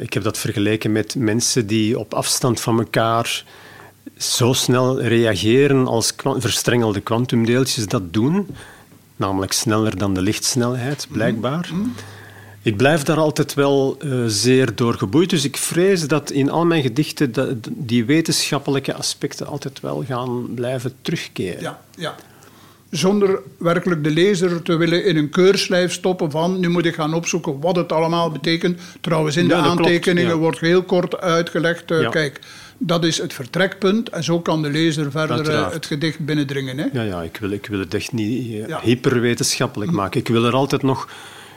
ik 0.00 0.12
heb 0.12 0.22
dat 0.22 0.38
vergeleken 0.38 0.92
met 0.92 1.14
mensen 1.14 1.66
die 1.66 1.98
op 1.98 2.14
afstand 2.14 2.60
van 2.60 2.78
elkaar 2.78 3.44
zo 4.16 4.52
snel 4.52 5.00
reageren 5.00 5.86
als 5.86 6.12
verstrengelde 6.36 7.00
kwantumdeeltjes 7.00 7.86
dat 7.86 8.12
doen 8.12 8.46
namelijk 9.16 9.52
sneller 9.52 9.98
dan 9.98 10.14
de 10.14 10.22
lichtsnelheid, 10.22 11.06
blijkbaar. 11.10 11.70
Ik 12.62 12.76
blijf 12.76 13.02
daar 13.02 13.16
altijd 13.16 13.54
wel 13.54 13.98
uh, 14.04 14.24
zeer 14.26 14.74
door 14.74 14.94
geboeid, 14.94 15.30
dus 15.30 15.44
ik 15.44 15.56
vrees 15.56 16.08
dat 16.08 16.30
in 16.30 16.50
al 16.50 16.64
mijn 16.64 16.82
gedichten 16.82 17.62
die 17.70 18.04
wetenschappelijke 18.04 18.94
aspecten 18.94 19.46
altijd 19.46 19.80
wel 19.80 20.04
gaan 20.06 20.54
blijven 20.54 20.92
terugkeren. 21.02 21.62
Ja, 21.62 21.80
ja. 21.96 22.14
Zonder 22.90 23.40
werkelijk 23.58 24.04
de 24.04 24.10
lezer 24.10 24.62
te 24.62 24.76
willen 24.76 25.04
in 25.04 25.16
een 25.16 25.30
keurslijf 25.30 25.92
stoppen 25.92 26.30
van 26.30 26.60
nu 26.60 26.68
moet 26.68 26.84
ik 26.84 26.94
gaan 26.94 27.14
opzoeken 27.14 27.60
wat 27.60 27.76
het 27.76 27.92
allemaal 27.92 28.30
betekent. 28.30 28.80
Trouwens, 29.00 29.36
in 29.36 29.48
de 29.48 29.54
aantekeningen 29.54 30.38
wordt 30.38 30.60
heel 30.60 30.82
kort 30.82 31.20
uitgelegd, 31.20 31.90
uh, 31.90 32.10
kijk, 32.10 32.40
dat 32.78 33.04
is 33.04 33.18
het 33.18 33.32
vertrekpunt 33.32 34.08
en 34.08 34.24
zo 34.24 34.40
kan 34.40 34.62
de 34.62 34.70
lezer 34.70 35.10
verder 35.10 35.50
eh, 35.50 35.72
het 35.72 35.86
gedicht 35.86 36.18
binnendringen. 36.18 36.78
Hè? 36.78 36.86
Ja, 36.92 37.02
ja 37.02 37.22
ik, 37.22 37.36
wil, 37.36 37.50
ik 37.50 37.66
wil 37.66 37.78
het 37.78 37.94
echt 37.94 38.12
niet 38.12 38.68
uh, 38.68 38.78
hyperwetenschappelijk 38.82 39.90
maken. 39.90 40.20
Ik 40.20 40.28
wil, 40.28 40.44
er 40.44 40.52
altijd 40.52 40.82
nog, 40.82 41.08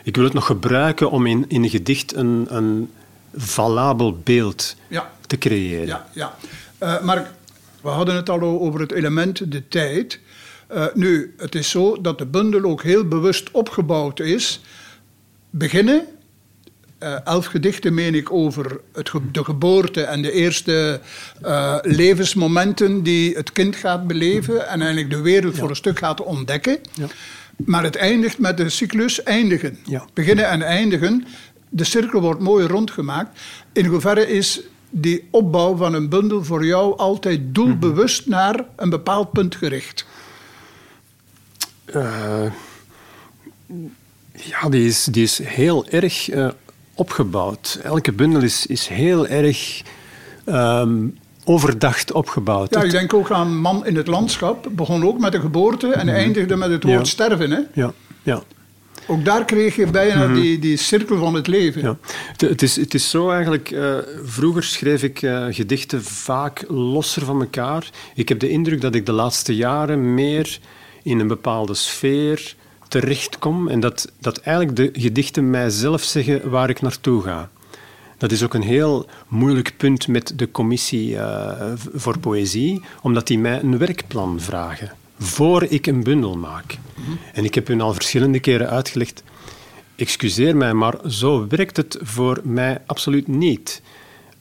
ik 0.04 0.16
wil 0.16 0.24
het 0.24 0.34
nog 0.34 0.46
gebruiken 0.46 1.12
om 1.12 1.26
in, 1.26 1.46
in 1.48 1.64
een 1.64 1.70
gedicht 1.70 2.16
een, 2.16 2.46
een 2.50 2.90
valabel 3.36 4.18
beeld 4.24 4.76
ja. 4.88 5.12
te 5.28 5.38
creëren. 5.38 5.88
Ja, 5.88 6.08
ja. 6.14 6.36
Uh, 6.84 7.02
Mark, 7.02 7.28
we 7.82 7.90
hadden 7.90 8.16
het 8.16 8.30
al 8.30 8.42
over 8.42 8.80
het 8.80 8.92
element 8.92 9.52
de 9.52 9.68
tijd. 9.68 10.20
nu, 10.94 11.34
het 11.38 11.56
is 11.56 11.70
zo 11.70 12.02
dat 12.02 12.18
de 12.18 12.26
bundel 12.26 12.64
ook 12.64 12.84
heel 12.84 13.08
bewust 13.08 13.52
opgebouwd 13.52 14.20
is. 14.20 14.62
Beginnen 15.50 16.08
uh, 17.04 17.26
elf 17.26 17.46
gedichten, 17.46 17.94
meen 17.94 18.16
ik, 18.16 18.32
over 18.32 18.80
het 18.94 19.12
de 19.32 19.44
geboorte 19.44 20.02
en 20.02 20.22
de 20.22 20.32
eerste 20.32 21.00
uh, 21.46 21.78
levensmomenten 21.82 23.04
die 23.04 23.36
het 23.36 23.52
kind 23.52 23.76
gaat 23.76 24.08
beleven 24.08 24.68
en 24.68 24.82
eigenlijk 24.82 25.10
de 25.10 25.22
wereld 25.22 25.58
voor 25.58 25.70
een 25.70 25.76
stuk 25.76 26.00
gaat 26.00 26.24
ontdekken. 26.24 26.78
Ja. 26.94 27.08
Maar 27.66 27.84
het 27.84 27.96
eindigt 27.96 28.40
met 28.40 28.58
de 28.58 28.70
cyclus 28.70 29.24
eindigen. 29.24 29.78
Beginnen 30.14 30.48
en 30.48 30.62
eindigen. 30.62 31.26
De 31.70 31.84
cirkel 31.84 32.22
wordt 32.22 32.40
mooi 32.40 32.68
rondgemaakt. 32.68 33.40
In 33.74 33.86
hoeverre 33.86 34.28
is 34.28 34.62
die 34.90 35.28
opbouw 35.32 35.76
van 35.76 35.94
een 35.94 36.10
bundel 36.10 36.44
voor 36.44 36.66
jou 36.66 36.98
altijd 36.98 37.40
doelbewust 37.56 38.22
mhm. 38.22 38.30
naar 38.30 38.66
een 38.76 38.90
bepaald 38.90 39.32
punt 39.32 39.56
gericht? 39.56 40.06
Uh, 41.96 42.52
ja, 44.32 44.70
die 44.70 44.88
is, 44.88 45.04
die 45.04 45.24
is 45.24 45.38
heel 45.44 45.88
erg 45.88 46.30
opgebouwd. 47.00 47.80
Elke 47.84 48.12
bundel 48.12 48.42
is, 48.42 48.66
is 48.66 48.88
heel 48.88 49.28
erg 49.28 49.82
ehm, 50.46 51.08
overdacht 51.46 52.12
opgebouwd. 52.12 52.74
Ja, 52.74 52.84
ik 52.84 52.92
denk 52.92 53.14
ook 53.14 53.32
aan 53.32 53.58
Man 53.58 53.86
in 53.86 53.96
het 53.96 54.08
Landschap. 54.08 54.68
Begon 54.72 55.06
ook 55.06 55.20
met 55.20 55.32
de 55.32 55.40
geboorte 55.40 55.88
en 55.94 56.06
Mhm. 56.06 56.16
eindigde 56.16 56.56
met 56.56 56.70
het 56.70 56.84
woord 56.84 56.98
Ja. 56.98 57.04
sterven. 57.04 57.52
Hè? 57.52 57.60
Ja, 57.74 57.94
ja. 58.24 58.44
Ook 59.08 59.26
daar 59.26 59.46
kreeg 59.46 59.76
je 59.76 59.88
bijna 59.88 60.28
die, 60.34 60.60
die 60.60 60.78
cirkel 60.78 61.18
van 61.18 61.34
het 61.34 61.48
leven. 61.48 61.82
Mhm. 61.82 61.90
Ja. 61.90 61.98
Het, 62.32 62.42
het 62.42 62.62
is, 62.62 62.76
het 62.76 62.94
is 62.94 63.10
zo 63.10 63.30
eigenlijk. 63.30 63.72
eh, 63.72 63.94
vroeger 64.24 64.64
schreef 64.64 65.04
ik 65.04 65.22
eh, 65.22 65.46
gedichten 65.50 66.04
vaak 66.04 66.64
losser 66.68 67.26
van 67.26 67.40
elkaar. 67.42 67.90
Ik 68.16 68.30
heb 68.30 68.40
de 68.40 68.50
indruk 68.50 68.82
dat 68.82 68.96
ik 68.96 69.06
de 69.06 69.12
laatste 69.12 69.56
jaren 69.56 70.14
meer 70.14 70.60
in 71.04 71.20
een 71.20 71.28
bepaalde 71.28 71.74
sfeer 71.74 72.56
terechtkom 72.90 73.68
en 73.68 73.80
dat, 73.80 74.12
dat 74.20 74.38
eigenlijk 74.38 74.78
de 74.78 75.02
gedichten 75.02 75.50
mijzelf 75.50 76.04
zeggen 76.04 76.50
waar 76.50 76.70
ik 76.70 76.82
naartoe 76.82 77.22
ga. 77.22 77.50
Dat 78.18 78.32
is 78.32 78.44
ook 78.44 78.54
een 78.54 78.62
heel 78.62 79.06
moeilijk 79.28 79.74
punt 79.78 80.08
met 80.08 80.34
de 80.36 80.52
commissie 80.52 81.18
eh, 81.18 81.72
voor 81.94 82.20
poëzie, 82.20 82.82
omdat 83.02 83.28
die 83.28 83.40
mij 83.40 83.62
een 83.62 83.78
werkplan 83.78 84.40
vragen 84.40 84.92
voor 85.20 85.64
ik 85.64 85.88
een 85.88 86.04
bundel 86.04 86.38
maak. 86.38 86.78
En 87.34 87.46
ik 87.46 87.56
heb 87.56 87.68
hun 87.68 87.82
al 87.82 87.94
verschillende 87.94 88.40
keren 88.40 88.70
uitgelegd 88.70 89.24
excuseer 89.96 90.58
mij, 90.58 90.74
maar 90.74 90.96
zo 91.08 91.48
werkt 91.48 91.78
het 91.78 91.98
voor 92.02 92.42
mij 92.44 92.82
absoluut 92.86 93.28
niet. 93.28 93.82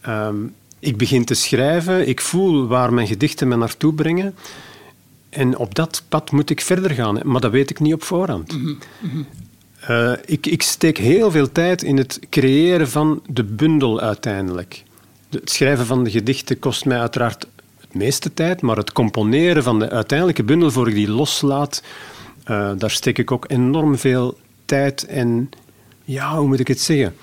Ehm, 0.00 0.36
ik 0.78 0.96
begin 0.96 1.24
te 1.24 1.34
schrijven, 1.34 2.08
ik 2.08 2.20
voel 2.20 2.66
waar 2.66 2.92
mijn 2.92 3.06
gedichten 3.06 3.48
me 3.48 3.56
naartoe 3.56 3.94
brengen. 3.94 4.34
En 5.30 5.56
op 5.56 5.74
dat 5.74 6.02
pad 6.08 6.30
moet 6.30 6.50
ik 6.50 6.60
verder 6.60 6.90
gaan, 6.90 7.20
maar 7.24 7.40
dat 7.40 7.50
weet 7.50 7.70
ik 7.70 7.80
niet 7.80 7.94
op 7.94 8.02
voorhand. 8.02 8.58
Eh, 9.80 10.12
ik, 10.24 10.46
ik 10.46 10.62
steek 10.62 10.98
heel 10.98 11.30
veel 11.30 11.52
tijd 11.52 11.82
in 11.82 11.96
het 11.96 12.20
creëren 12.30 12.88
van 12.88 13.22
de 13.26 13.44
bundel 13.44 14.00
uiteindelijk. 14.00 14.82
Het 15.30 15.50
schrijven 15.50 15.86
van 15.86 16.04
de 16.04 16.10
gedichten 16.10 16.58
kost 16.58 16.84
mij 16.84 16.98
uiteraard 16.98 17.46
het 17.80 17.94
meeste 17.94 18.34
tijd, 18.34 18.60
maar 18.60 18.76
het 18.76 18.92
componeren 18.92 19.62
van 19.62 19.78
de 19.78 19.90
uiteindelijke 19.90 20.42
bundel, 20.42 20.70
voor 20.70 20.88
ik 20.88 20.94
die 20.94 21.10
loslaat, 21.10 21.82
eh, 22.44 22.70
daar 22.78 22.90
steek 22.90 23.18
ik 23.18 23.30
ook 23.30 23.44
enorm 23.48 23.98
veel 23.98 24.38
tijd 24.64 25.06
en, 25.06 25.50
ja, 26.04 26.36
hoe 26.36 26.46
moet 26.46 26.60
ik 26.60 26.68
het 26.68 26.80
zeggen? 26.80 27.14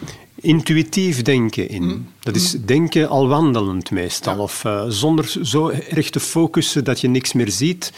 Intuïtief 0.46 1.22
denken 1.22 1.70
in. 1.70 2.08
Dat 2.20 2.36
is 2.36 2.52
denken 2.52 3.10
al 3.10 3.28
wandelend 3.28 3.92
meestal, 3.92 4.40
of 4.40 4.66
eh, 4.66 4.86
zonder 4.88 5.34
zo 5.44 5.70
erg 5.70 6.10
te 6.10 6.20
focussen 6.20 6.84
dat 6.84 7.02
je 7.02 7.08
niks 7.08 7.34
meer 7.34 7.50
ziet. 7.50 7.94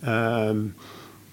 Ehm, 0.00 0.58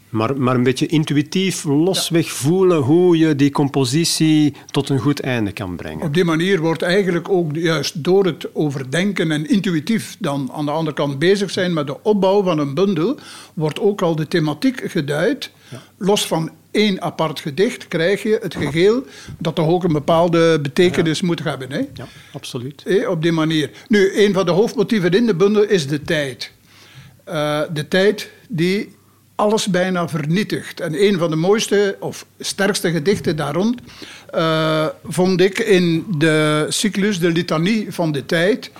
maar, 0.09 0.37
maar 0.37 0.55
een 0.55 0.63
beetje 0.63 0.85
intuïtief 0.85 1.63
losweg 1.63 2.31
voelen 2.31 2.77
hoe 2.77 3.17
je 3.17 3.35
die 3.35 3.51
compositie 3.51 4.53
tot 4.71 4.89
een 4.89 4.99
goed 4.99 5.19
einde 5.19 5.51
kan 5.51 5.75
brengen. 5.75 6.05
Op 6.05 6.13
die 6.13 6.23
manier 6.23 6.59
wordt 6.59 6.81
eigenlijk 6.81 7.29
ook 7.29 7.55
juist 7.55 8.03
door 8.03 8.25
het 8.25 8.55
overdenken 8.55 9.31
en 9.31 9.49
intuïtief 9.49 10.15
dan 10.19 10.51
aan 10.53 10.65
de 10.65 10.71
andere 10.71 10.95
kant 10.95 11.19
bezig 11.19 11.51
zijn 11.51 11.73
met 11.73 11.87
de 11.87 12.03
opbouw 12.03 12.43
van 12.43 12.59
een 12.59 12.73
bundel, 12.73 13.17
wordt 13.53 13.79
ook 13.79 14.01
al 14.01 14.15
de 14.15 14.27
thematiek 14.27 14.91
geduid. 14.91 15.51
Los 15.97 16.27
van 16.27 16.51
één 16.71 17.01
apart 17.01 17.39
gedicht 17.39 17.87
krijg 17.87 18.23
je 18.23 18.39
het 18.41 18.55
geheel 18.55 19.05
dat 19.37 19.55
toch 19.55 19.67
ook 19.67 19.83
een 19.83 19.93
bepaalde 19.93 20.59
betekenis 20.61 21.21
moet 21.21 21.43
hebben. 21.43 21.71
Hè? 21.71 21.81
Ja, 21.93 22.07
absoluut. 22.33 22.83
Eh, 22.85 23.09
op 23.09 23.21
die 23.21 23.31
manier. 23.31 23.69
Nu, 23.87 24.17
een 24.25 24.33
van 24.33 24.45
de 24.45 24.51
hoofdmotieven 24.51 25.11
in 25.11 25.25
de 25.25 25.35
bundel 25.35 25.63
is 25.63 25.87
de 25.87 26.01
tijd. 26.01 26.51
Eh, 27.23 27.61
de 27.73 27.87
tijd 27.87 28.31
die 28.47 28.95
alles 29.37 29.67
bijna 29.67 30.07
vernietigt. 30.07 30.79
En 30.79 31.03
een 31.03 31.17
van 31.17 31.29
de 31.29 31.35
mooiste 31.35 31.97
of 31.99 32.25
sterkste 32.39 32.91
gedichten 32.91 33.35
daar 33.35 33.53
rond 33.53 33.81
eh, 34.29 34.85
vond 35.03 35.41
ik 35.41 35.59
in 35.59 36.05
de 36.17 36.65
cyclus 36.69 37.19
De 37.19 37.31
Litanie 37.31 37.93
van 37.93 38.11
de 38.11 38.25
Tijd. 38.25 38.71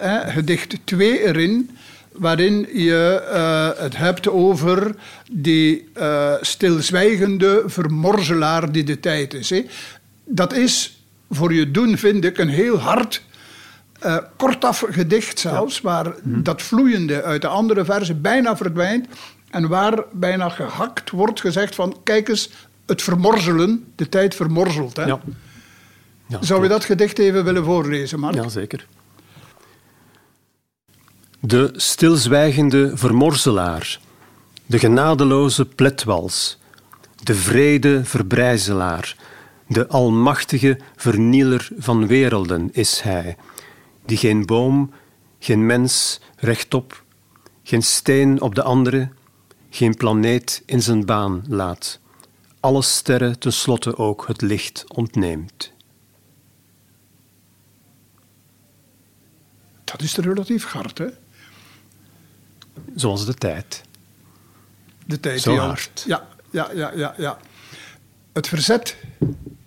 Eh, 0.00 0.18
gedicht 0.26 0.76
2 0.84 1.24
erin, 1.24 1.70
waarin 2.12 2.68
je 2.72 3.22
eh, 3.30 3.82
het 3.82 3.96
hebt 3.96 4.28
over 4.28 4.94
die 5.30 5.88
eh, 5.94 6.32
stilzwijgende 6.40 7.62
vermorzelaar 7.66 8.72
die 8.72 8.84
de 8.84 9.00
tijd 9.00 9.34
is. 9.34 9.50
Hè. 9.50 9.66
Dat 10.24 10.52
is 10.52 11.04
voor 11.30 11.54
je 11.54 11.70
doen, 11.70 11.98
vind 11.98 12.24
ik, 12.24 12.38
een 12.38 12.48
heel 12.48 12.78
hard 12.78 13.22
kortaf 14.36 14.84
gedicht 14.90 15.38
zelfs, 15.38 15.80
waar 15.80 16.14
dat 16.24 16.62
vloeiende 16.62 17.22
uit 17.22 17.42
de 17.42 17.48
andere 17.48 17.84
versen 17.84 18.20
bijna 18.20 18.56
verdwijnt 18.56 19.06
en 19.50 19.68
waar 19.68 20.04
bijna 20.12 20.48
gehakt 20.48 21.10
wordt 21.10 21.40
gezegd 21.40 21.74
van 21.74 21.96
kijk 22.02 22.28
eens, 22.28 22.50
het 22.86 23.02
vermorzelen, 23.02 23.92
de 23.96 24.08
tijd 24.08 24.34
vermorzelt. 24.34 24.96
Hè? 24.96 25.04
Ja. 25.04 25.20
Ja, 26.26 26.38
Zou 26.42 26.62
je 26.62 26.68
dat 26.68 26.84
gedicht 26.84 27.18
even 27.18 27.44
willen 27.44 27.64
voorlezen, 27.64 28.20
Mark? 28.20 28.34
Ja, 28.34 28.48
zeker. 28.48 28.86
De 31.40 31.70
stilzwijgende 31.76 32.96
vermorzelaar, 32.96 34.00
de 34.66 34.78
genadeloze 34.78 35.66
pletwals, 35.66 36.58
de 37.22 37.34
vrede 37.34 38.04
verbrijzelaar, 38.04 39.16
de 39.66 39.88
almachtige 39.88 40.78
vernieler 40.96 41.68
van 41.78 42.06
werelden 42.06 42.68
is 42.72 43.00
hij, 43.00 43.36
die 44.04 44.16
geen 44.16 44.46
boom, 44.46 44.92
geen 45.38 45.66
mens 45.66 46.20
rechtop, 46.36 47.02
geen 47.62 47.82
steen 47.82 48.40
op 48.40 48.54
de 48.54 48.62
andere, 48.62 49.08
geen 49.70 49.94
planeet 49.94 50.62
in 50.66 50.82
zijn 50.82 51.04
baan 51.04 51.44
laat, 51.48 51.98
alle 52.60 52.82
sterren 52.82 53.38
tenslotte 53.38 53.96
ook 53.96 54.26
het 54.26 54.40
licht 54.40 54.84
ontneemt. 54.88 55.72
Dat 59.84 60.02
is 60.02 60.16
relatief 60.16 60.64
hard, 60.64 60.98
hè? 60.98 61.06
Zoals 62.94 63.26
de 63.26 63.34
tijd. 63.34 63.82
De 65.06 65.20
tijd 65.20 65.40
Zo 65.40 65.56
hard. 65.56 66.04
Ja, 66.06 66.28
ja, 66.50 66.70
ja, 66.74 66.92
ja, 66.94 67.14
ja. 67.16 67.38
Het 68.32 68.48
verzet 68.48 68.96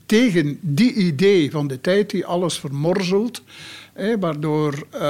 tegen 0.05 0.59
die 0.61 0.93
idee 0.93 1.51
van 1.51 1.67
de 1.67 1.81
tijd 1.81 2.09
die 2.09 2.25
alles 2.25 2.59
vermorzelt, 2.59 3.41
hè, 3.93 4.19
waardoor 4.19 4.87
eh, 4.91 5.01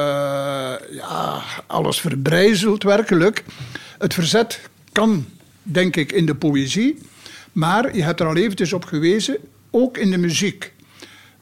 ja, 0.92 1.42
alles 1.68 2.00
verbrijzelt 2.00 2.84
werkelijk. 2.84 3.44
Het 3.98 4.14
verzet 4.14 4.70
kan, 4.94 5.26
denk 5.64 5.96
ik, 5.96 6.12
in 6.12 6.26
de 6.26 6.36
poëzie, 6.36 6.98
maar 7.52 7.96
je 7.96 8.04
hebt 8.04 8.20
er 8.20 8.28
al 8.28 8.36
eventjes 8.36 8.74
op 8.74 8.86
gewezen, 8.86 9.38
ook 9.70 9.98
in 9.98 10.12
de 10.12 10.18
muziek. 10.18 10.74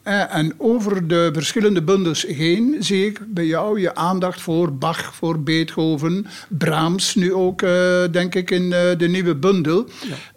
Eh, 0.04 0.36
En 0.36 0.54
over 0.58 1.08
de 1.08 1.30
verschillende 1.34 1.82
bundels 1.82 2.26
heen 2.26 2.76
zie 2.80 3.06
ik 3.06 3.20
bij 3.28 3.46
jou 3.46 3.80
je 3.80 3.96
aandacht 3.96 4.42
voor 4.42 4.74
Bach, 4.74 5.16
voor 5.16 5.40
Beethoven, 5.40 6.28
Brahms, 6.48 7.16
nu 7.16 7.34
ook, 7.34 7.62
eh, 7.62 8.04
denk 8.12 8.36
ik, 8.36 8.52
in 8.52 8.74
eh, 8.74 8.98
de 8.98 9.08
nieuwe 9.08 9.36
bundel. 9.36 9.86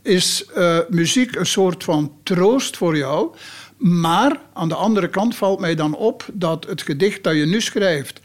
Is 0.03 0.44
muziek 0.88 1.37
een 1.37 1.46
soort 1.46 1.85
van 1.85 2.12
troost 2.22 2.77
voor 2.77 2.96
jou? 2.96 3.35
Maar 3.77 4.40
aan 4.53 4.68
de 4.68 4.74
andere 4.74 5.09
kant 5.09 5.37
valt 5.37 5.61
mij 5.61 5.74
dan 5.74 5.96
op 5.96 6.27
dat 6.33 6.66
het 6.66 6.83
gedicht 6.83 7.22
dat 7.22 7.35
je 7.35 7.46
nu 7.46 7.61
schrijft, 7.61 8.20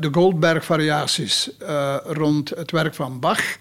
de 0.00 0.08
Goldberg-variaties 0.12 1.50
rond 2.04 2.50
het 2.50 2.70
werk 2.70 2.94
van 2.94 3.20
Bach, 3.20 3.56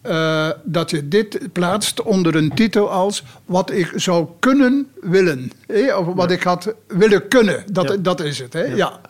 eh, 0.00 0.50
dat 0.64 0.90
je 0.90 1.08
dit 1.08 1.52
plaatst 1.52 2.02
onder 2.02 2.34
een 2.36 2.54
titel 2.54 2.90
als 2.90 3.22
Wat 3.44 3.70
ik 3.70 3.92
zou 3.94 4.28
kunnen 4.38 4.88
willen. 5.00 5.52
hè, 5.66 5.96
Of 5.96 6.14
wat 6.14 6.30
ik 6.30 6.42
had 6.42 6.74
willen 6.86 7.28
kunnen. 7.28 7.64
Dat, 7.72 7.88
Ja. 7.88 7.96
dat 7.96 8.20
is 8.20 8.38
het. 8.38 8.52
Hè? 8.52 8.62
Ja. 8.64 9.00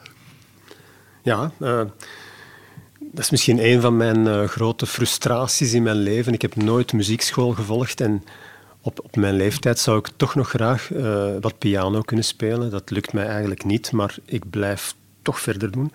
Ja, 1.22 1.50
eh, 1.60 1.82
dat 2.98 3.24
is 3.24 3.30
misschien 3.30 3.64
een 3.64 3.80
van 3.80 3.96
mijn 3.96 4.26
eh, 4.26 4.44
grote 4.44 4.86
frustraties 4.86 5.72
in 5.72 5.82
mijn 5.82 5.96
leven. 5.96 6.32
Ik 6.32 6.42
heb 6.42 6.56
nooit 6.56 6.92
muziekschool 6.92 7.50
gevolgd 7.52 8.00
en 8.00 8.24
op, 8.82 9.00
op 9.04 9.16
mijn 9.16 9.34
leeftijd 9.34 9.78
zou 9.78 9.98
ik 9.98 10.08
toch 10.16 10.34
nog 10.34 10.48
graag 10.48 10.88
wat 11.40 11.58
piano 11.58 12.00
kunnen 12.00 12.24
spelen. 12.24 12.70
Dat 12.70 12.90
lukt 12.90 13.12
mij 13.12 13.26
eigenlijk 13.26 13.64
niet, 13.64 13.92
maar 13.92 14.16
ik 14.24 14.50
blijf 14.50 14.94
toch 15.22 15.40
verder 15.40 15.70
doen. 15.70 15.92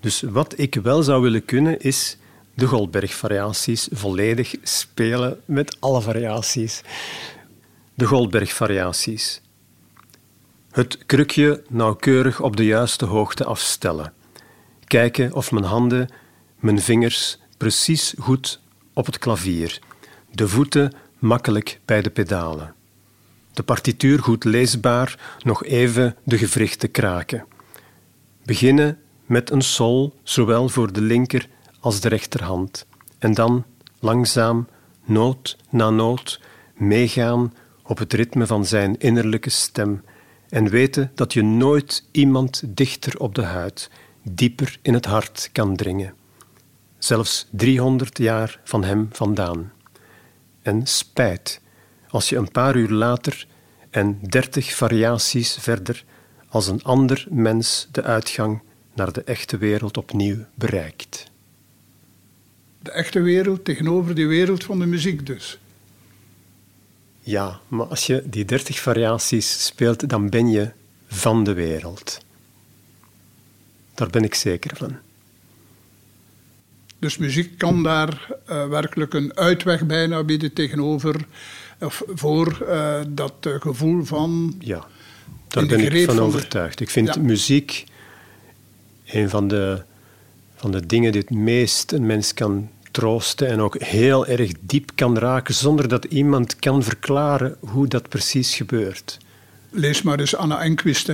Dus 0.00 0.22
wat 0.22 0.54
ik 0.56 0.74
wel 0.74 1.02
zou 1.02 1.22
willen 1.22 1.44
kunnen 1.44 1.80
is 1.80 2.16
de 2.56 2.66
Goldberg-variaties 2.66 3.88
volledig 3.92 4.54
spelen 4.62 5.40
met 5.44 5.76
alle 5.80 6.00
variaties. 6.00 6.82
De 7.94 8.04
Goldberg-variaties. 8.04 9.40
Het 10.70 10.98
krukje 11.06 11.62
nauwkeurig 11.68 12.40
op 12.40 12.56
de 12.56 12.64
juiste 12.64 13.04
hoogte 13.04 13.44
afstellen. 13.44 14.12
Kijken 14.84 15.32
of 15.32 15.52
mijn 15.52 15.64
handen, 15.64 16.08
mijn 16.58 16.80
vingers 16.80 17.38
precies 17.56 18.14
goed 18.18 18.60
op 18.92 19.06
het 19.06 19.18
klavier. 19.18 19.78
De 20.30 20.48
voeten 20.48 20.92
makkelijk 21.18 21.80
bij 21.84 22.02
de 22.02 22.10
pedalen. 22.10 22.74
De 23.52 23.62
partituur 23.62 24.18
goed 24.22 24.44
leesbaar, 24.44 25.38
nog 25.42 25.64
even 25.64 26.16
de 26.24 26.38
gewrichten 26.38 26.90
kraken. 26.90 27.44
Beginnen 28.44 28.98
met 29.26 29.50
een 29.50 29.62
sol, 29.62 30.14
zowel 30.22 30.68
voor 30.68 30.92
de 30.92 31.00
linker 31.00 31.48
als 31.86 32.00
de 32.00 32.08
rechterhand. 32.08 32.86
En 33.18 33.34
dan 33.34 33.64
langzaam, 33.98 34.68
noot 35.04 35.56
na 35.70 35.90
noot, 35.90 36.40
meegaan 36.74 37.54
op 37.82 37.98
het 37.98 38.12
ritme 38.12 38.46
van 38.46 38.64
zijn 38.64 38.98
innerlijke 38.98 39.50
stem 39.50 40.04
en 40.48 40.68
weten 40.68 41.10
dat 41.14 41.32
je 41.32 41.42
nooit 41.42 42.08
iemand 42.10 42.62
dichter 42.66 43.18
op 43.18 43.34
de 43.34 43.42
huid, 43.42 43.90
dieper 44.22 44.78
in 44.82 44.94
het 44.94 45.04
hart 45.04 45.48
kan 45.52 45.76
dringen. 45.76 46.14
Zelfs 46.98 47.46
300 47.50 48.18
jaar 48.18 48.60
van 48.64 48.84
hem 48.84 49.08
vandaan. 49.12 49.72
En 50.62 50.86
spijt 50.86 51.60
als 52.08 52.28
je 52.28 52.36
een 52.36 52.50
paar 52.50 52.76
uur 52.76 52.90
later 52.90 53.46
en 53.90 54.18
30 54.20 54.74
variaties 54.74 55.54
verder 55.54 56.04
als 56.48 56.66
een 56.66 56.82
ander 56.82 57.26
mens 57.30 57.88
de 57.92 58.02
uitgang 58.02 58.62
naar 58.94 59.12
de 59.12 59.22
echte 59.22 59.56
wereld 59.56 59.96
opnieuw 59.96 60.44
bereikt. 60.54 61.34
De 62.86 62.92
echte 62.92 63.20
wereld 63.20 63.64
tegenover 63.64 64.14
de 64.14 64.26
wereld 64.26 64.64
van 64.64 64.78
de 64.78 64.86
muziek 64.86 65.26
dus. 65.26 65.58
Ja, 67.20 67.60
maar 67.68 67.86
als 67.86 68.06
je 68.06 68.22
die 68.24 68.44
30 68.44 68.80
variaties 68.80 69.64
speelt, 69.64 70.08
dan 70.08 70.28
ben 70.28 70.48
je 70.48 70.70
van 71.06 71.44
de 71.44 71.52
wereld. 71.52 72.18
Daar 73.94 74.10
ben 74.10 74.24
ik 74.24 74.34
zeker 74.34 74.76
van. 74.76 74.96
Dus 76.98 77.16
muziek 77.16 77.58
kan 77.58 77.82
daar 77.82 78.28
uh, 78.50 78.68
werkelijk 78.68 79.14
een 79.14 79.36
uitweg 79.36 79.86
bijna 79.86 80.24
bieden 80.24 80.52
tegenover 80.52 81.26
of 81.80 82.02
voor 82.08 82.58
uh, 82.62 83.00
dat 83.08 83.34
uh, 83.46 83.60
gevoel 83.60 84.04
van. 84.04 84.54
Ja, 84.58 84.86
daar 85.48 85.66
ben 85.66 85.92
ik 85.92 86.04
van 86.04 86.20
overtuigd. 86.20 86.80
Ik 86.80 86.90
vind 86.90 87.14
ja. 87.14 87.20
muziek 87.20 87.84
een 89.06 89.28
van 89.28 89.48
de, 89.48 89.82
van 90.54 90.70
de 90.70 90.86
dingen 90.86 91.12
die 91.12 91.20
het 91.20 91.30
meest 91.30 91.92
een 91.92 92.06
mens 92.06 92.34
kan 92.34 92.70
troosten 92.96 93.48
en 93.48 93.60
ook 93.60 93.82
heel 93.82 94.26
erg 94.26 94.50
diep 94.60 94.90
kan 94.94 95.18
raken 95.18 95.54
zonder 95.54 95.88
dat 95.88 96.04
iemand 96.04 96.56
kan 96.56 96.82
verklaren 96.82 97.56
hoe 97.60 97.86
dat 97.86 98.08
precies 98.08 98.54
gebeurt. 98.54 99.18
Lees 99.70 100.02
maar 100.02 100.18
eens 100.18 100.36
Anna 100.36 100.60
Enquist. 100.62 101.12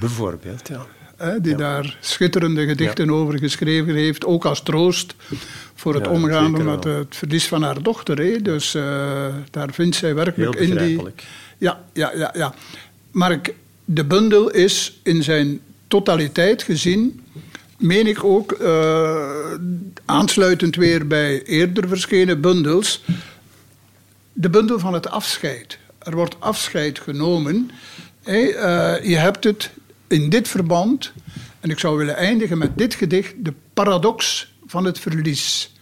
Bijvoorbeeld, 0.00 0.68
ja. 0.68 1.38
die 1.38 1.54
daar 1.54 1.96
schitterende 2.00 2.66
gedichten 2.66 3.10
over 3.10 3.38
geschreven 3.38 3.94
heeft, 3.94 4.24
ook 4.24 4.44
als 4.44 4.62
troost 4.62 5.14
voor 5.74 5.94
het 5.94 6.08
omgaan 6.08 6.64
met 6.64 6.84
het 6.84 7.16
verlies 7.16 7.46
van 7.46 7.62
haar 7.62 7.82
dochter. 7.82 8.18
Hè. 8.18 8.42
Dus 8.42 8.74
uh, 8.74 8.82
daar 9.50 9.72
vindt 9.72 9.96
zij 9.96 10.14
werkelijk 10.14 10.54
in 10.54 10.76
die. 10.76 11.00
Ja, 11.58 11.84
ja, 11.92 12.12
ja, 12.14 12.32
ja. 12.34 12.54
Maar 13.10 13.40
de 13.84 14.04
bundel 14.04 14.50
is 14.50 15.00
in 15.02 15.22
zijn 15.22 15.60
totaliteit 15.88 16.62
gezien 16.62 17.20
meen 17.78 18.06
ik 18.06 18.24
ook, 18.24 18.56
uh, 18.60 19.54
aansluitend 20.04 20.76
weer 20.76 21.06
bij 21.06 21.42
eerder 21.42 21.88
verschenen 21.88 22.40
bundels, 22.40 23.04
de 24.32 24.50
bundel 24.50 24.78
van 24.78 24.94
het 24.94 25.08
afscheid. 25.08 25.78
Er 25.98 26.14
wordt 26.14 26.40
afscheid 26.40 26.98
genomen. 26.98 27.70
Uh, 28.24 28.44
je 29.04 29.16
hebt 29.16 29.44
het 29.44 29.70
in 30.06 30.28
dit 30.28 30.48
verband, 30.48 31.12
en 31.60 31.70
ik 31.70 31.78
zou 31.78 31.96
willen 31.96 32.16
eindigen 32.16 32.58
met 32.58 32.78
dit 32.78 32.94
gedicht, 32.94 33.34
de 33.38 33.52
paradox 33.74 34.52
van 34.66 34.84
het 34.84 34.98
verlies. 34.98 35.74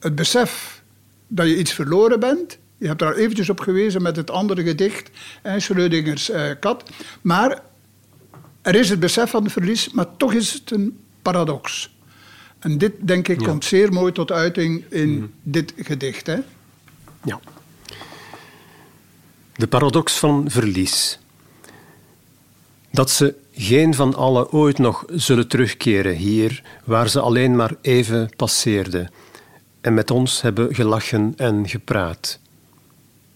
Het 0.00 0.14
besef 0.14 0.82
dat 1.26 1.46
je 1.46 1.58
iets 1.58 1.72
verloren 1.72 2.20
bent. 2.20 2.58
Je 2.78 2.86
hebt 2.86 2.98
daar 2.98 3.14
eventjes 3.14 3.50
op 3.50 3.60
gewezen 3.60 4.02
met 4.02 4.16
het 4.16 4.30
andere 4.30 4.62
gedicht, 4.62 5.10
Schrödingers 5.56 6.30
uh, 6.30 6.50
kat. 6.60 6.90
Maar 7.20 7.62
er 8.68 8.74
is 8.74 8.90
het 8.90 9.00
besef 9.00 9.30
van 9.30 9.42
het 9.42 9.52
verlies, 9.52 9.90
maar 9.90 10.16
toch 10.16 10.32
is 10.32 10.52
het 10.52 10.70
een 10.70 10.98
paradox. 11.22 11.96
En 12.58 12.78
dit, 12.78 12.92
denk 13.00 13.28
ik, 13.28 13.38
komt 13.38 13.64
zeer 13.64 13.92
mooi 13.92 14.12
tot 14.12 14.32
uiting 14.32 14.84
in 14.90 15.08
mm. 15.08 15.32
dit 15.42 15.72
gedicht. 15.76 16.26
Hè? 16.26 16.38
Ja. 17.24 17.40
De 19.54 19.66
paradox 19.66 20.18
van 20.18 20.50
verlies. 20.50 21.18
Dat 22.90 23.10
ze 23.10 23.34
geen 23.52 23.94
van 23.94 24.14
allen 24.14 24.52
ooit 24.52 24.78
nog 24.78 25.04
zullen 25.08 25.48
terugkeren 25.48 26.14
hier, 26.14 26.62
waar 26.84 27.08
ze 27.08 27.20
alleen 27.20 27.56
maar 27.56 27.74
even 27.80 28.30
passeerden 28.36 29.10
en 29.80 29.94
met 29.94 30.10
ons 30.10 30.42
hebben 30.42 30.74
gelachen 30.74 31.32
en 31.36 31.68
gepraat. 31.68 32.38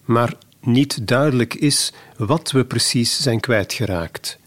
Maar 0.04 0.34
niet 0.60 1.06
duidelijk 1.06 1.54
is 1.54 1.92
wat 2.16 2.50
we 2.50 2.64
precies 2.64 3.22
zijn 3.22 3.40
kwijtgeraakt. 3.40 4.38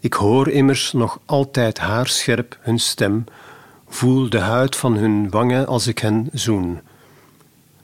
Ik 0.00 0.12
hoor 0.12 0.48
immers 0.48 0.92
nog 0.92 1.20
altijd 1.24 1.78
haarscherp 1.78 2.58
hun 2.60 2.78
stem, 2.78 3.24
voel 3.88 4.30
de 4.30 4.38
huid 4.38 4.76
van 4.76 4.96
hun 4.96 5.30
wangen 5.30 5.66
als 5.66 5.86
ik 5.86 5.98
hen 5.98 6.28
zoen. 6.32 6.80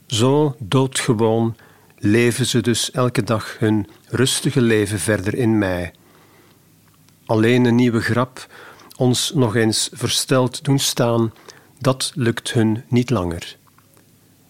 Zo 0.05 0.55
doodgewoon 0.59 1.55
leven 1.97 2.45
ze 2.45 2.61
dus 2.61 2.91
elke 2.91 3.23
dag 3.23 3.55
hun 3.59 3.87
rustige 4.07 4.61
leven 4.61 4.99
verder 4.99 5.35
in 5.35 5.57
mij. 5.57 5.93
Alleen 7.25 7.65
een 7.65 7.75
nieuwe 7.75 8.01
grap, 8.01 8.47
ons 8.97 9.31
nog 9.33 9.55
eens 9.55 9.89
versteld 9.93 10.63
doen 10.63 10.79
staan, 10.79 11.33
dat 11.79 12.11
lukt 12.13 12.53
hun 12.53 12.83
niet 12.87 13.09
langer. 13.09 13.57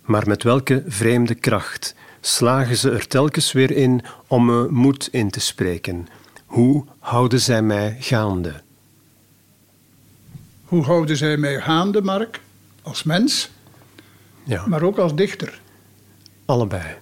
Maar 0.01 0.27
met 0.27 0.43
welke 0.43 0.83
vreemde 0.87 1.35
kracht 1.35 1.95
slagen 2.21 2.77
ze 2.77 2.91
er 2.91 3.07
telkens 3.07 3.51
weer 3.51 3.71
in 3.71 4.01
om 4.27 4.45
me 4.45 4.67
moed 4.69 5.07
in 5.11 5.29
te 5.29 5.39
spreken 5.39 6.07
hoe 6.45 6.85
houden 6.99 7.39
zij 7.39 7.61
mij 7.61 7.97
gaande? 7.99 8.61
Hoe 10.65 10.83
houden 10.83 11.17
zij 11.17 11.37
mij 11.37 11.61
gaande, 11.61 12.01
Mark? 12.01 12.41
Als 12.81 13.03
mens, 13.03 13.49
ja. 14.43 14.67
maar 14.67 14.81
ook 14.81 14.97
als 14.97 15.15
dichter? 15.15 15.61
Allebei. 16.45 16.95